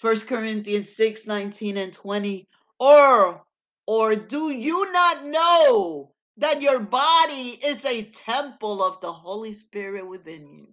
First 0.08 0.28
Corinthians 0.28 0.96
6 0.96 1.28
19 1.28 1.76
and 1.76 1.92
20. 1.92 2.48
Or, 2.80 3.44
or 3.86 4.16
do 4.16 4.52
you 4.52 4.90
not 4.94 5.26
know 5.26 6.14
that 6.38 6.62
your 6.62 6.80
body 6.80 7.60
is 7.62 7.84
a 7.84 8.04
temple 8.04 8.82
of 8.82 9.02
the 9.02 9.12
Holy 9.12 9.52
Spirit 9.52 10.08
within 10.08 10.48
you, 10.48 10.70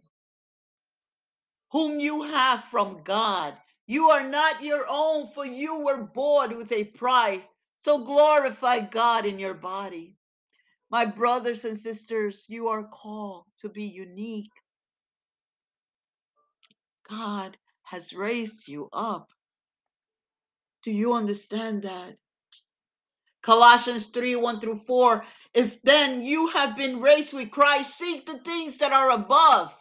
whom 1.73 1.99
you 1.99 2.23
have 2.23 2.63
from 2.67 3.03
God? 3.03 3.57
You 3.89 4.11
are 4.11 4.23
not 4.23 4.63
your 4.63 4.87
own, 4.89 5.27
for 5.27 5.45
you 5.45 5.81
were 5.81 6.05
bought 6.05 6.57
with 6.57 6.71
a 6.71 6.85
price. 6.85 7.49
So 7.79 8.05
glorify 8.05 8.83
God 8.83 9.27
in 9.27 9.41
your 9.41 9.55
body. 9.55 10.17
My 10.91 11.07
brothers 11.07 11.65
and 11.65 11.77
sisters, 11.77 12.47
you 12.49 12.69
are 12.69 12.85
called 12.85 13.47
to 13.63 13.69
be 13.69 13.83
unique. 13.83 14.53
God 17.11 17.57
has 17.85 18.13
raised 18.13 18.69
you 18.69 18.89
up. 18.93 19.31
Do 20.83 20.91
you 20.91 21.15
understand 21.15 21.83
that? 21.83 22.17
Colossians 23.43 24.07
3 24.07 24.37
1 24.37 24.61
through 24.61 24.79
4. 24.79 25.25
If 25.53 25.81
then 25.83 26.25
you 26.25 26.49
have 26.49 26.77
been 26.77 27.01
raised 27.01 27.35
with 27.35 27.51
Christ, 27.51 27.97
seek 27.97 28.27
the 28.27 28.39
things 28.39 28.79
that 28.79 28.93
are 28.93 29.11
above, 29.11 29.73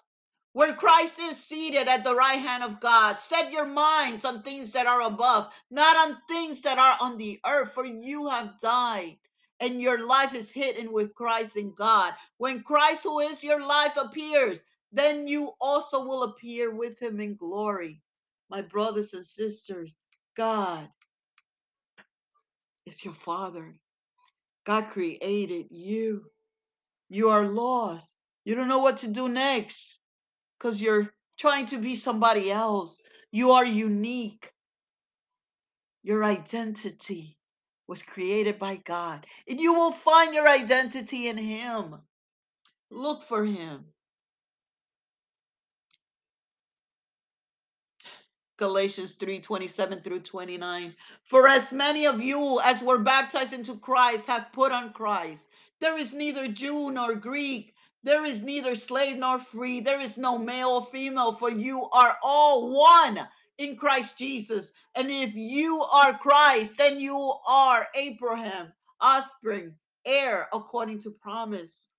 where 0.51 0.73
Christ 0.75 1.19
is 1.19 1.37
seated 1.37 1.87
at 1.87 2.03
the 2.03 2.13
right 2.13 2.39
hand 2.39 2.63
of 2.63 2.79
God. 2.81 3.19
Set 3.19 3.51
your 3.51 3.65
minds 3.65 4.25
on 4.25 4.43
things 4.43 4.71
that 4.73 4.85
are 4.85 5.01
above, 5.01 5.51
not 5.71 5.95
on 5.95 6.17
things 6.27 6.61
that 6.61 6.77
are 6.77 6.97
on 7.01 7.17
the 7.17 7.39
earth, 7.45 7.71
for 7.73 7.85
you 7.85 8.29
have 8.29 8.59
died. 8.59 9.17
And 9.61 9.81
your 9.81 10.05
life 10.05 10.33
is 10.35 10.51
hidden 10.51 10.91
with 10.91 11.15
Christ 11.15 11.55
in 11.55 11.73
God. 11.73 12.13
When 12.37 12.63
Christ, 12.63 13.03
who 13.03 13.19
is 13.19 13.43
your 13.43 13.65
life, 13.65 13.95
appears, 13.95 14.61
then 14.93 15.27
you 15.27 15.51
also 15.59 16.05
will 16.05 16.23
appear 16.23 16.73
with 16.73 17.01
him 17.01 17.19
in 17.19 17.35
glory. 17.35 18.01
My 18.49 18.61
brothers 18.61 19.13
and 19.13 19.25
sisters, 19.25 19.97
God 20.37 20.87
is 22.85 23.03
your 23.03 23.15
Father. 23.15 23.75
God 24.65 24.89
created 24.89 25.67
you. 25.71 26.25
You 27.09 27.29
are 27.29 27.47
lost. 27.47 28.15
You 28.45 28.55
don't 28.55 28.67
know 28.67 28.79
what 28.79 28.97
to 28.99 29.07
do 29.07 29.27
next 29.29 29.99
because 30.59 30.81
you're 30.81 31.11
trying 31.39 31.65
to 31.67 31.77
be 31.77 31.95
somebody 31.95 32.51
else. 32.51 32.99
You 33.31 33.51
are 33.51 33.65
unique. 33.65 34.51
Your 36.03 36.23
identity 36.23 37.37
was 37.87 38.01
created 38.01 38.59
by 38.59 38.77
God, 38.77 39.25
and 39.47 39.59
you 39.59 39.73
will 39.73 39.91
find 39.91 40.33
your 40.33 40.47
identity 40.47 41.27
in 41.27 41.37
Him. 41.37 41.95
Look 42.91 43.23
for 43.23 43.43
Him. 43.45 43.92
Galatians 48.57 49.13
3 49.15 49.39
27 49.39 50.01
through 50.01 50.19
29. 50.19 50.95
For 51.23 51.47
as 51.47 51.73
many 51.73 52.05
of 52.05 52.21
you 52.21 52.59
as 52.61 52.83
were 52.83 52.99
baptized 52.99 53.53
into 53.53 53.75
Christ 53.77 54.27
have 54.27 54.51
put 54.53 54.71
on 54.71 54.93
Christ. 54.93 55.47
There 55.79 55.97
is 55.97 56.13
neither 56.13 56.47
Jew 56.47 56.91
nor 56.91 57.15
Greek. 57.15 57.73
There 58.03 58.25
is 58.25 58.43
neither 58.43 58.75
slave 58.75 59.17
nor 59.17 59.39
free. 59.39 59.79
There 59.79 59.99
is 59.99 60.17
no 60.17 60.37
male 60.37 60.69
or 60.69 60.85
female, 60.85 61.33
for 61.33 61.49
you 61.49 61.89
are 61.89 62.17
all 62.21 62.69
one 62.71 63.27
in 63.57 63.75
Christ 63.75 64.17
Jesus. 64.17 64.73
And 64.95 65.09
if 65.09 65.33
you 65.33 65.81
are 65.81 66.17
Christ, 66.17 66.77
then 66.77 66.99
you 66.99 67.33
are 67.47 67.87
Abraham, 67.95 68.73
offspring, 69.01 69.75
heir 70.05 70.47
according 70.53 70.99
to 71.01 71.11
promise. 71.11 71.89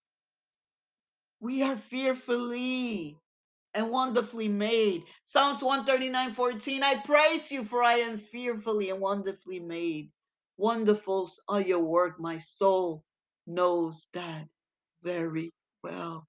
We 1.41 1.63
are 1.63 1.77
fearfully 1.77 3.19
and 3.75 3.91
wonderfully 3.91 4.49
made. 4.49 5.03
Psalms 5.25 5.63
139 5.63 6.33
14. 6.33 6.83
I 6.83 6.97
praise 7.05 7.51
you, 7.51 7.65
for 7.65 7.83
I 7.83 7.95
am 7.95 8.19
fearfully 8.19 8.91
and 8.91 9.01
wonderfully 9.01 9.61
made. 9.61 10.11
Wonderful 10.57 11.31
are 11.49 11.61
your 11.61 11.81
work. 11.81 12.21
My 12.21 12.39
soul 12.39 13.05
knows 13.47 14.09
that 14.13 14.47
very 15.03 15.53
well. 15.83 16.27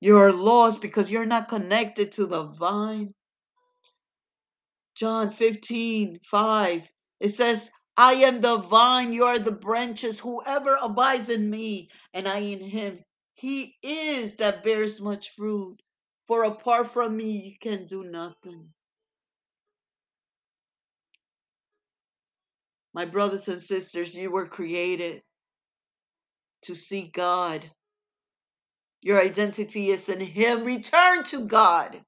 You 0.00 0.18
are 0.18 0.32
lost 0.32 0.80
because 0.80 1.10
you're 1.10 1.26
not 1.26 1.48
connected 1.48 2.12
to 2.12 2.26
the 2.26 2.44
vine. 2.44 3.14
John 4.94 5.30
15 5.30 6.20
5. 6.24 6.90
It 7.20 7.28
says, 7.30 7.70
I 7.96 8.14
am 8.14 8.40
the 8.40 8.58
vine, 8.58 9.12
you 9.12 9.24
are 9.24 9.38
the 9.38 9.52
branches. 9.52 10.18
Whoever 10.18 10.76
abides 10.82 11.28
in 11.28 11.48
me 11.48 11.90
and 12.12 12.26
I 12.26 12.38
in 12.38 12.60
him, 12.60 13.04
he 13.34 13.76
is 13.82 14.36
that 14.36 14.64
bears 14.64 15.00
much 15.00 15.30
fruit. 15.36 15.80
For 16.28 16.44
apart 16.44 16.90
from 16.92 17.16
me, 17.16 17.32
you 17.32 17.54
can 17.60 17.86
do 17.86 18.04
nothing. 18.04 18.68
My 22.94 23.04
brothers 23.04 23.48
and 23.48 23.60
sisters, 23.60 24.16
you 24.16 24.30
were 24.30 24.46
created 24.46 25.22
to 26.62 26.74
see 26.74 27.10
God. 27.12 27.68
Your 29.02 29.20
identity 29.20 29.90
is 29.90 30.08
in 30.08 30.20
Him. 30.20 30.64
Return 30.64 31.24
to 31.24 31.46
God, 31.46 32.02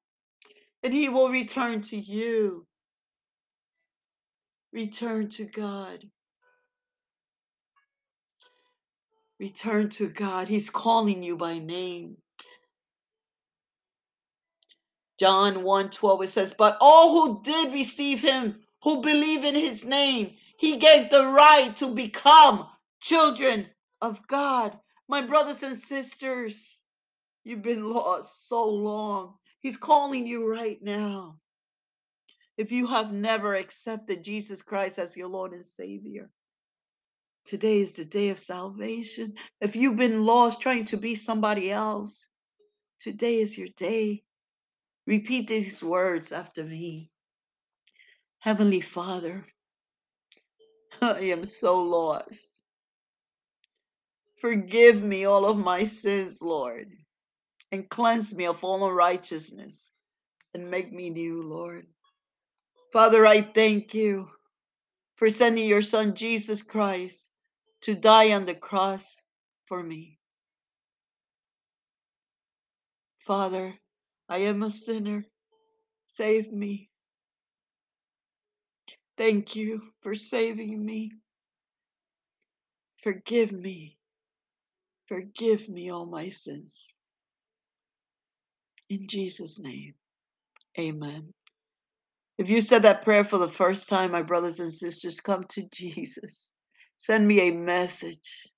and 0.82 0.92
He 0.94 1.08
will 1.08 1.30
return 1.30 1.82
to 1.82 1.98
you. 1.98 2.66
Return 4.72 5.28
to 5.30 5.44
God. 5.46 6.04
Return 9.40 9.90
to 9.90 10.08
God. 10.08 10.48
He's 10.48 10.70
calling 10.70 11.22
you 11.22 11.36
by 11.36 11.58
name. 11.58 12.16
John 15.18 15.62
1 15.62 15.90
12, 15.90 16.22
it 16.22 16.28
says, 16.28 16.52
But 16.52 16.76
all 16.80 17.12
who 17.12 17.42
did 17.42 17.72
receive 17.72 18.20
him, 18.20 18.60
who 18.82 19.00
believe 19.00 19.44
in 19.44 19.54
his 19.54 19.84
name, 19.84 20.34
he 20.58 20.76
gave 20.78 21.10
the 21.10 21.26
right 21.26 21.74
to 21.76 21.94
become 21.94 22.66
children 23.00 23.66
of 24.00 24.26
God. 24.26 24.78
My 25.08 25.22
brothers 25.22 25.62
and 25.62 25.78
sisters, 25.78 26.80
you've 27.44 27.62
been 27.62 27.84
lost 27.84 28.48
so 28.48 28.64
long. 28.64 29.34
He's 29.60 29.76
calling 29.76 30.26
you 30.26 30.46
right 30.50 30.82
now. 30.82 31.38
If 32.56 32.72
you 32.72 32.86
have 32.86 33.12
never 33.12 33.54
accepted 33.54 34.24
Jesus 34.24 34.62
Christ 34.62 34.98
as 34.98 35.16
your 35.16 35.28
Lord 35.28 35.52
and 35.52 35.64
Savior, 35.64 36.30
today 37.44 37.80
is 37.80 37.92
the 37.92 38.04
day 38.04 38.30
of 38.30 38.38
salvation. 38.38 39.34
If 39.60 39.76
you've 39.76 39.96
been 39.96 40.24
lost 40.24 40.60
trying 40.60 40.86
to 40.86 40.96
be 40.96 41.14
somebody 41.14 41.70
else, 41.70 42.28
today 42.98 43.40
is 43.40 43.56
your 43.58 43.68
day. 43.76 44.24
Repeat 45.06 45.48
these 45.48 45.82
words 45.84 46.32
after 46.32 46.64
me. 46.64 47.10
Heavenly 48.40 48.80
Father, 48.82 49.46
I 51.02 51.20
am 51.20 51.44
so 51.44 51.82
lost. 51.82 52.64
Forgive 54.40 55.02
me 55.02 55.24
all 55.26 55.46
of 55.46 55.58
my 55.58 55.84
sins, 55.84 56.42
Lord. 56.42 56.92
and 57.72 57.88
cleanse 57.88 58.34
me 58.34 58.46
of 58.46 58.62
all 58.64 58.86
unrighteousness 58.88 59.92
and 60.54 60.70
make 60.70 60.92
me 60.92 61.10
new, 61.10 61.42
Lord. 61.42 61.86
Father, 62.92 63.26
I 63.26 63.42
thank 63.42 63.94
you 63.94 64.28
for 65.16 65.30
sending 65.30 65.66
your 65.68 65.82
Son 65.82 66.14
Jesus 66.14 66.62
Christ 66.62 67.30
to 67.82 67.94
die 67.94 68.32
on 68.34 68.46
the 68.46 68.54
cross 68.54 69.24
for 69.66 69.82
me. 69.82 70.18
Father, 73.20 73.74
I 74.28 74.38
am 74.38 74.62
a 74.62 74.70
sinner. 74.70 75.24
Save 76.06 76.52
me. 76.52 76.90
Thank 79.16 79.56
you 79.56 79.80
for 80.02 80.14
saving 80.14 80.84
me. 80.84 81.10
Forgive 83.02 83.52
me. 83.52 83.96
Forgive 85.08 85.68
me 85.68 85.90
all 85.90 86.06
my 86.06 86.28
sins. 86.28 86.96
In 88.88 89.06
Jesus' 89.08 89.58
name, 89.58 89.94
amen. 90.78 91.32
If 92.38 92.50
you 92.50 92.60
said 92.60 92.82
that 92.82 93.02
prayer 93.02 93.24
for 93.24 93.38
the 93.38 93.48
first 93.48 93.88
time, 93.88 94.12
my 94.12 94.22
brothers 94.22 94.60
and 94.60 94.72
sisters, 94.72 95.20
come 95.20 95.44
to 95.50 95.68
Jesus. 95.72 96.52
Send 96.96 97.26
me 97.26 97.48
a 97.48 97.52
message. 97.52 98.48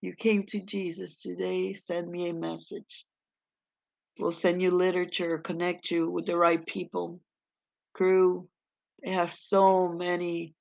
You 0.00 0.14
came 0.14 0.44
to 0.44 0.60
Jesus 0.60 1.20
today, 1.20 1.72
send 1.72 2.08
me 2.10 2.28
a 2.28 2.34
message. 2.34 3.06
We'll 4.18 4.32
send 4.32 4.62
you 4.62 4.70
literature, 4.70 5.38
connect 5.38 5.90
you 5.90 6.10
with 6.10 6.24
the 6.24 6.36
right 6.36 6.64
people. 6.64 7.20
Crew, 7.92 8.48
they 9.02 9.10
have 9.10 9.30
so 9.30 9.88
many 9.88 10.54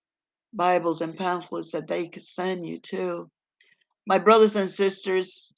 Bibles 0.54 1.02
and 1.02 1.18
pamphlets 1.18 1.72
that 1.72 1.88
they 1.88 2.08
could 2.08 2.24
send 2.24 2.66
you 2.66 2.80
to. 2.80 3.30
My 4.06 4.20
brothers 4.20 4.58
and 4.58 4.70
sisters, 4.70 5.54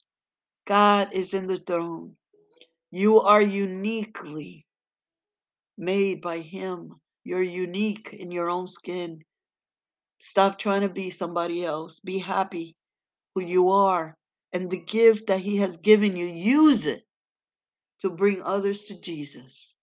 God 0.66 1.08
is 1.12 1.34
in 1.34 1.46
the 1.46 1.56
throne. 1.56 2.14
You 2.90 3.20
are 3.20 3.42
uniquely 3.42 4.64
made 5.76 6.20
by 6.20 6.38
Him. 6.38 7.00
You're 7.24 7.42
unique 7.42 8.12
in 8.12 8.30
your 8.30 8.48
own 8.48 8.66
skin. 8.66 9.24
Stop 10.20 10.58
trying 10.58 10.82
to 10.82 10.88
be 10.88 11.10
somebody 11.10 11.64
else. 11.64 12.00
Be 12.00 12.18
happy 12.18 12.76
who 13.34 13.42
you 13.42 13.70
are. 13.70 14.16
And 14.52 14.70
the 14.70 14.78
gift 14.78 15.26
that 15.26 15.40
He 15.40 15.56
has 15.58 15.76
given 15.76 16.16
you, 16.16 16.26
use 16.26 16.86
it 16.86 17.02
to 18.00 18.10
bring 18.10 18.42
others 18.42 18.84
to 18.84 19.00
Jesus. 19.00 19.76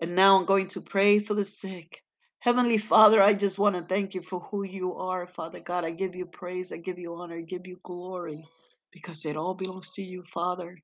And 0.00 0.14
now 0.16 0.38
I'm 0.38 0.46
going 0.46 0.68
to 0.68 0.80
pray 0.80 1.20
for 1.20 1.34
the 1.34 1.44
sick. 1.44 2.02
Heavenly 2.40 2.78
Father, 2.78 3.22
I 3.22 3.34
just 3.34 3.58
want 3.58 3.76
to 3.76 3.82
thank 3.82 4.14
you 4.14 4.22
for 4.22 4.40
who 4.40 4.64
you 4.64 4.94
are, 4.94 5.26
Father 5.26 5.60
God. 5.60 5.84
I 5.84 5.90
give 5.92 6.14
you 6.14 6.26
praise, 6.26 6.72
I 6.72 6.78
give 6.78 6.98
you 6.98 7.14
honor, 7.14 7.36
I 7.36 7.42
give 7.42 7.66
you 7.66 7.78
glory 7.84 8.44
because 8.92 9.24
it 9.24 9.36
all 9.36 9.54
belongs 9.54 9.92
to 9.92 10.02
you, 10.02 10.24
Father. 10.24 10.76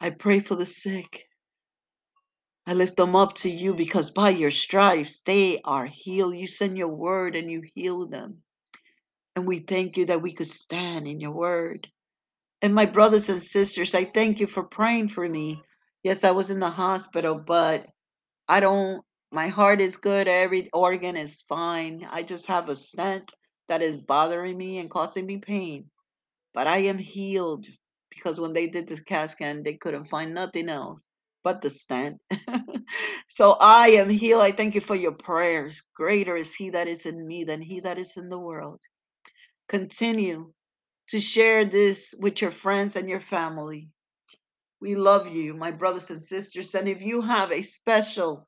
I 0.00 0.10
pray 0.10 0.40
for 0.40 0.56
the 0.56 0.66
sick. 0.66 1.26
I 2.66 2.74
lift 2.74 2.96
them 2.96 3.16
up 3.16 3.34
to 3.36 3.50
you 3.50 3.74
because 3.74 4.10
by 4.10 4.30
your 4.30 4.50
stripes 4.50 5.20
they 5.20 5.60
are 5.64 5.86
healed. 5.86 6.36
You 6.36 6.46
send 6.46 6.76
your 6.76 6.88
word 6.88 7.36
and 7.36 7.50
you 7.50 7.62
heal 7.74 8.06
them. 8.06 8.42
And 9.36 9.46
we 9.46 9.60
thank 9.60 9.96
you 9.96 10.06
that 10.06 10.22
we 10.22 10.32
could 10.32 10.50
stand 10.50 11.08
in 11.08 11.20
your 11.20 11.32
word. 11.32 11.88
And 12.62 12.74
my 12.74 12.86
brothers 12.86 13.28
and 13.28 13.42
sisters, 13.42 13.94
I 13.94 14.04
thank 14.04 14.40
you 14.40 14.46
for 14.46 14.64
praying 14.64 15.08
for 15.08 15.28
me. 15.28 15.62
Yes, 16.02 16.24
I 16.24 16.32
was 16.32 16.50
in 16.50 16.60
the 16.60 16.70
hospital, 16.70 17.36
but 17.36 17.86
I 18.48 18.60
don't, 18.60 19.04
my 19.30 19.48
heart 19.48 19.80
is 19.80 19.96
good. 19.96 20.26
Every 20.26 20.68
organ 20.72 21.16
is 21.16 21.42
fine. 21.42 22.06
I 22.10 22.22
just 22.22 22.46
have 22.46 22.68
a 22.68 22.76
stent 22.76 23.32
that 23.68 23.82
is 23.82 24.00
bothering 24.00 24.56
me 24.56 24.78
and 24.78 24.90
causing 24.90 25.26
me 25.26 25.38
pain. 25.38 25.90
But 26.54 26.66
I 26.66 26.78
am 26.78 26.98
healed 26.98 27.66
because 28.10 28.40
when 28.40 28.52
they 28.52 28.66
did 28.66 28.88
this 28.88 29.00
CAT 29.00 29.30
scan, 29.30 29.62
they 29.62 29.74
couldn't 29.74 30.04
find 30.04 30.34
nothing 30.34 30.68
else 30.68 31.08
but 31.44 31.60
the 31.60 31.70
stent. 31.70 32.20
so 33.26 33.56
I 33.60 33.88
am 33.90 34.10
healed. 34.10 34.42
I 34.42 34.52
thank 34.52 34.74
you 34.74 34.80
for 34.80 34.96
your 34.96 35.12
prayers. 35.12 35.82
Greater 35.94 36.36
is 36.36 36.54
he 36.54 36.70
that 36.70 36.88
is 36.88 37.06
in 37.06 37.26
me 37.26 37.44
than 37.44 37.62
he 37.62 37.80
that 37.80 37.98
is 37.98 38.16
in 38.16 38.28
the 38.28 38.38
world. 38.38 38.80
Continue 39.68 40.52
to 41.08 41.20
share 41.20 41.64
this 41.64 42.14
with 42.20 42.42
your 42.42 42.50
friends 42.50 42.96
and 42.96 43.08
your 43.08 43.20
family. 43.20 43.88
We 44.80 44.94
love 44.94 45.28
you, 45.28 45.54
my 45.54 45.70
brothers 45.70 46.10
and 46.10 46.20
sisters. 46.20 46.74
And 46.74 46.88
if 46.88 47.02
you 47.02 47.22
have 47.22 47.50
a 47.50 47.62
special 47.62 48.46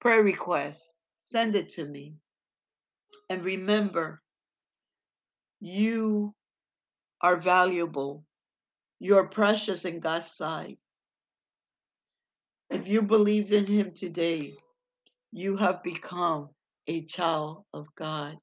prayer 0.00 0.22
request, 0.22 0.82
send 1.16 1.56
it 1.56 1.70
to 1.70 1.84
me. 1.84 2.14
And 3.28 3.44
remember, 3.44 4.22
you 5.60 6.34
are 7.20 7.36
valuable. 7.36 8.24
You're 9.00 9.28
precious 9.28 9.84
in 9.84 10.00
God's 10.00 10.30
sight. 10.30 10.78
If 12.70 12.88
you 12.88 13.02
believe 13.02 13.52
in 13.52 13.66
Him 13.66 13.92
today, 13.92 14.54
you 15.32 15.56
have 15.56 15.82
become 15.82 16.50
a 16.86 17.04
child 17.04 17.64
of 17.74 17.86
God 17.96 18.36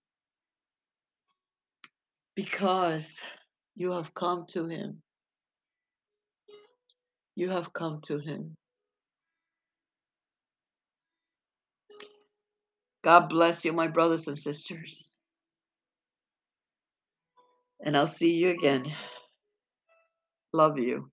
because 2.35 3.21
you 3.75 3.91
have 3.91 4.13
come 4.13 4.45
to 4.49 4.67
Him. 4.67 5.01
You 7.35 7.49
have 7.49 7.73
come 7.73 8.01
to 8.03 8.19
Him. 8.19 8.55
God 13.03 13.29
bless 13.29 13.65
you, 13.65 13.73
my 13.73 13.87
brothers 13.87 14.27
and 14.27 14.37
sisters. 14.37 15.17
And 17.85 17.97
I'll 17.97 18.07
see 18.07 18.31
you 18.33 18.49
again. 18.49 18.93
Love 20.53 20.79
you. 20.79 21.12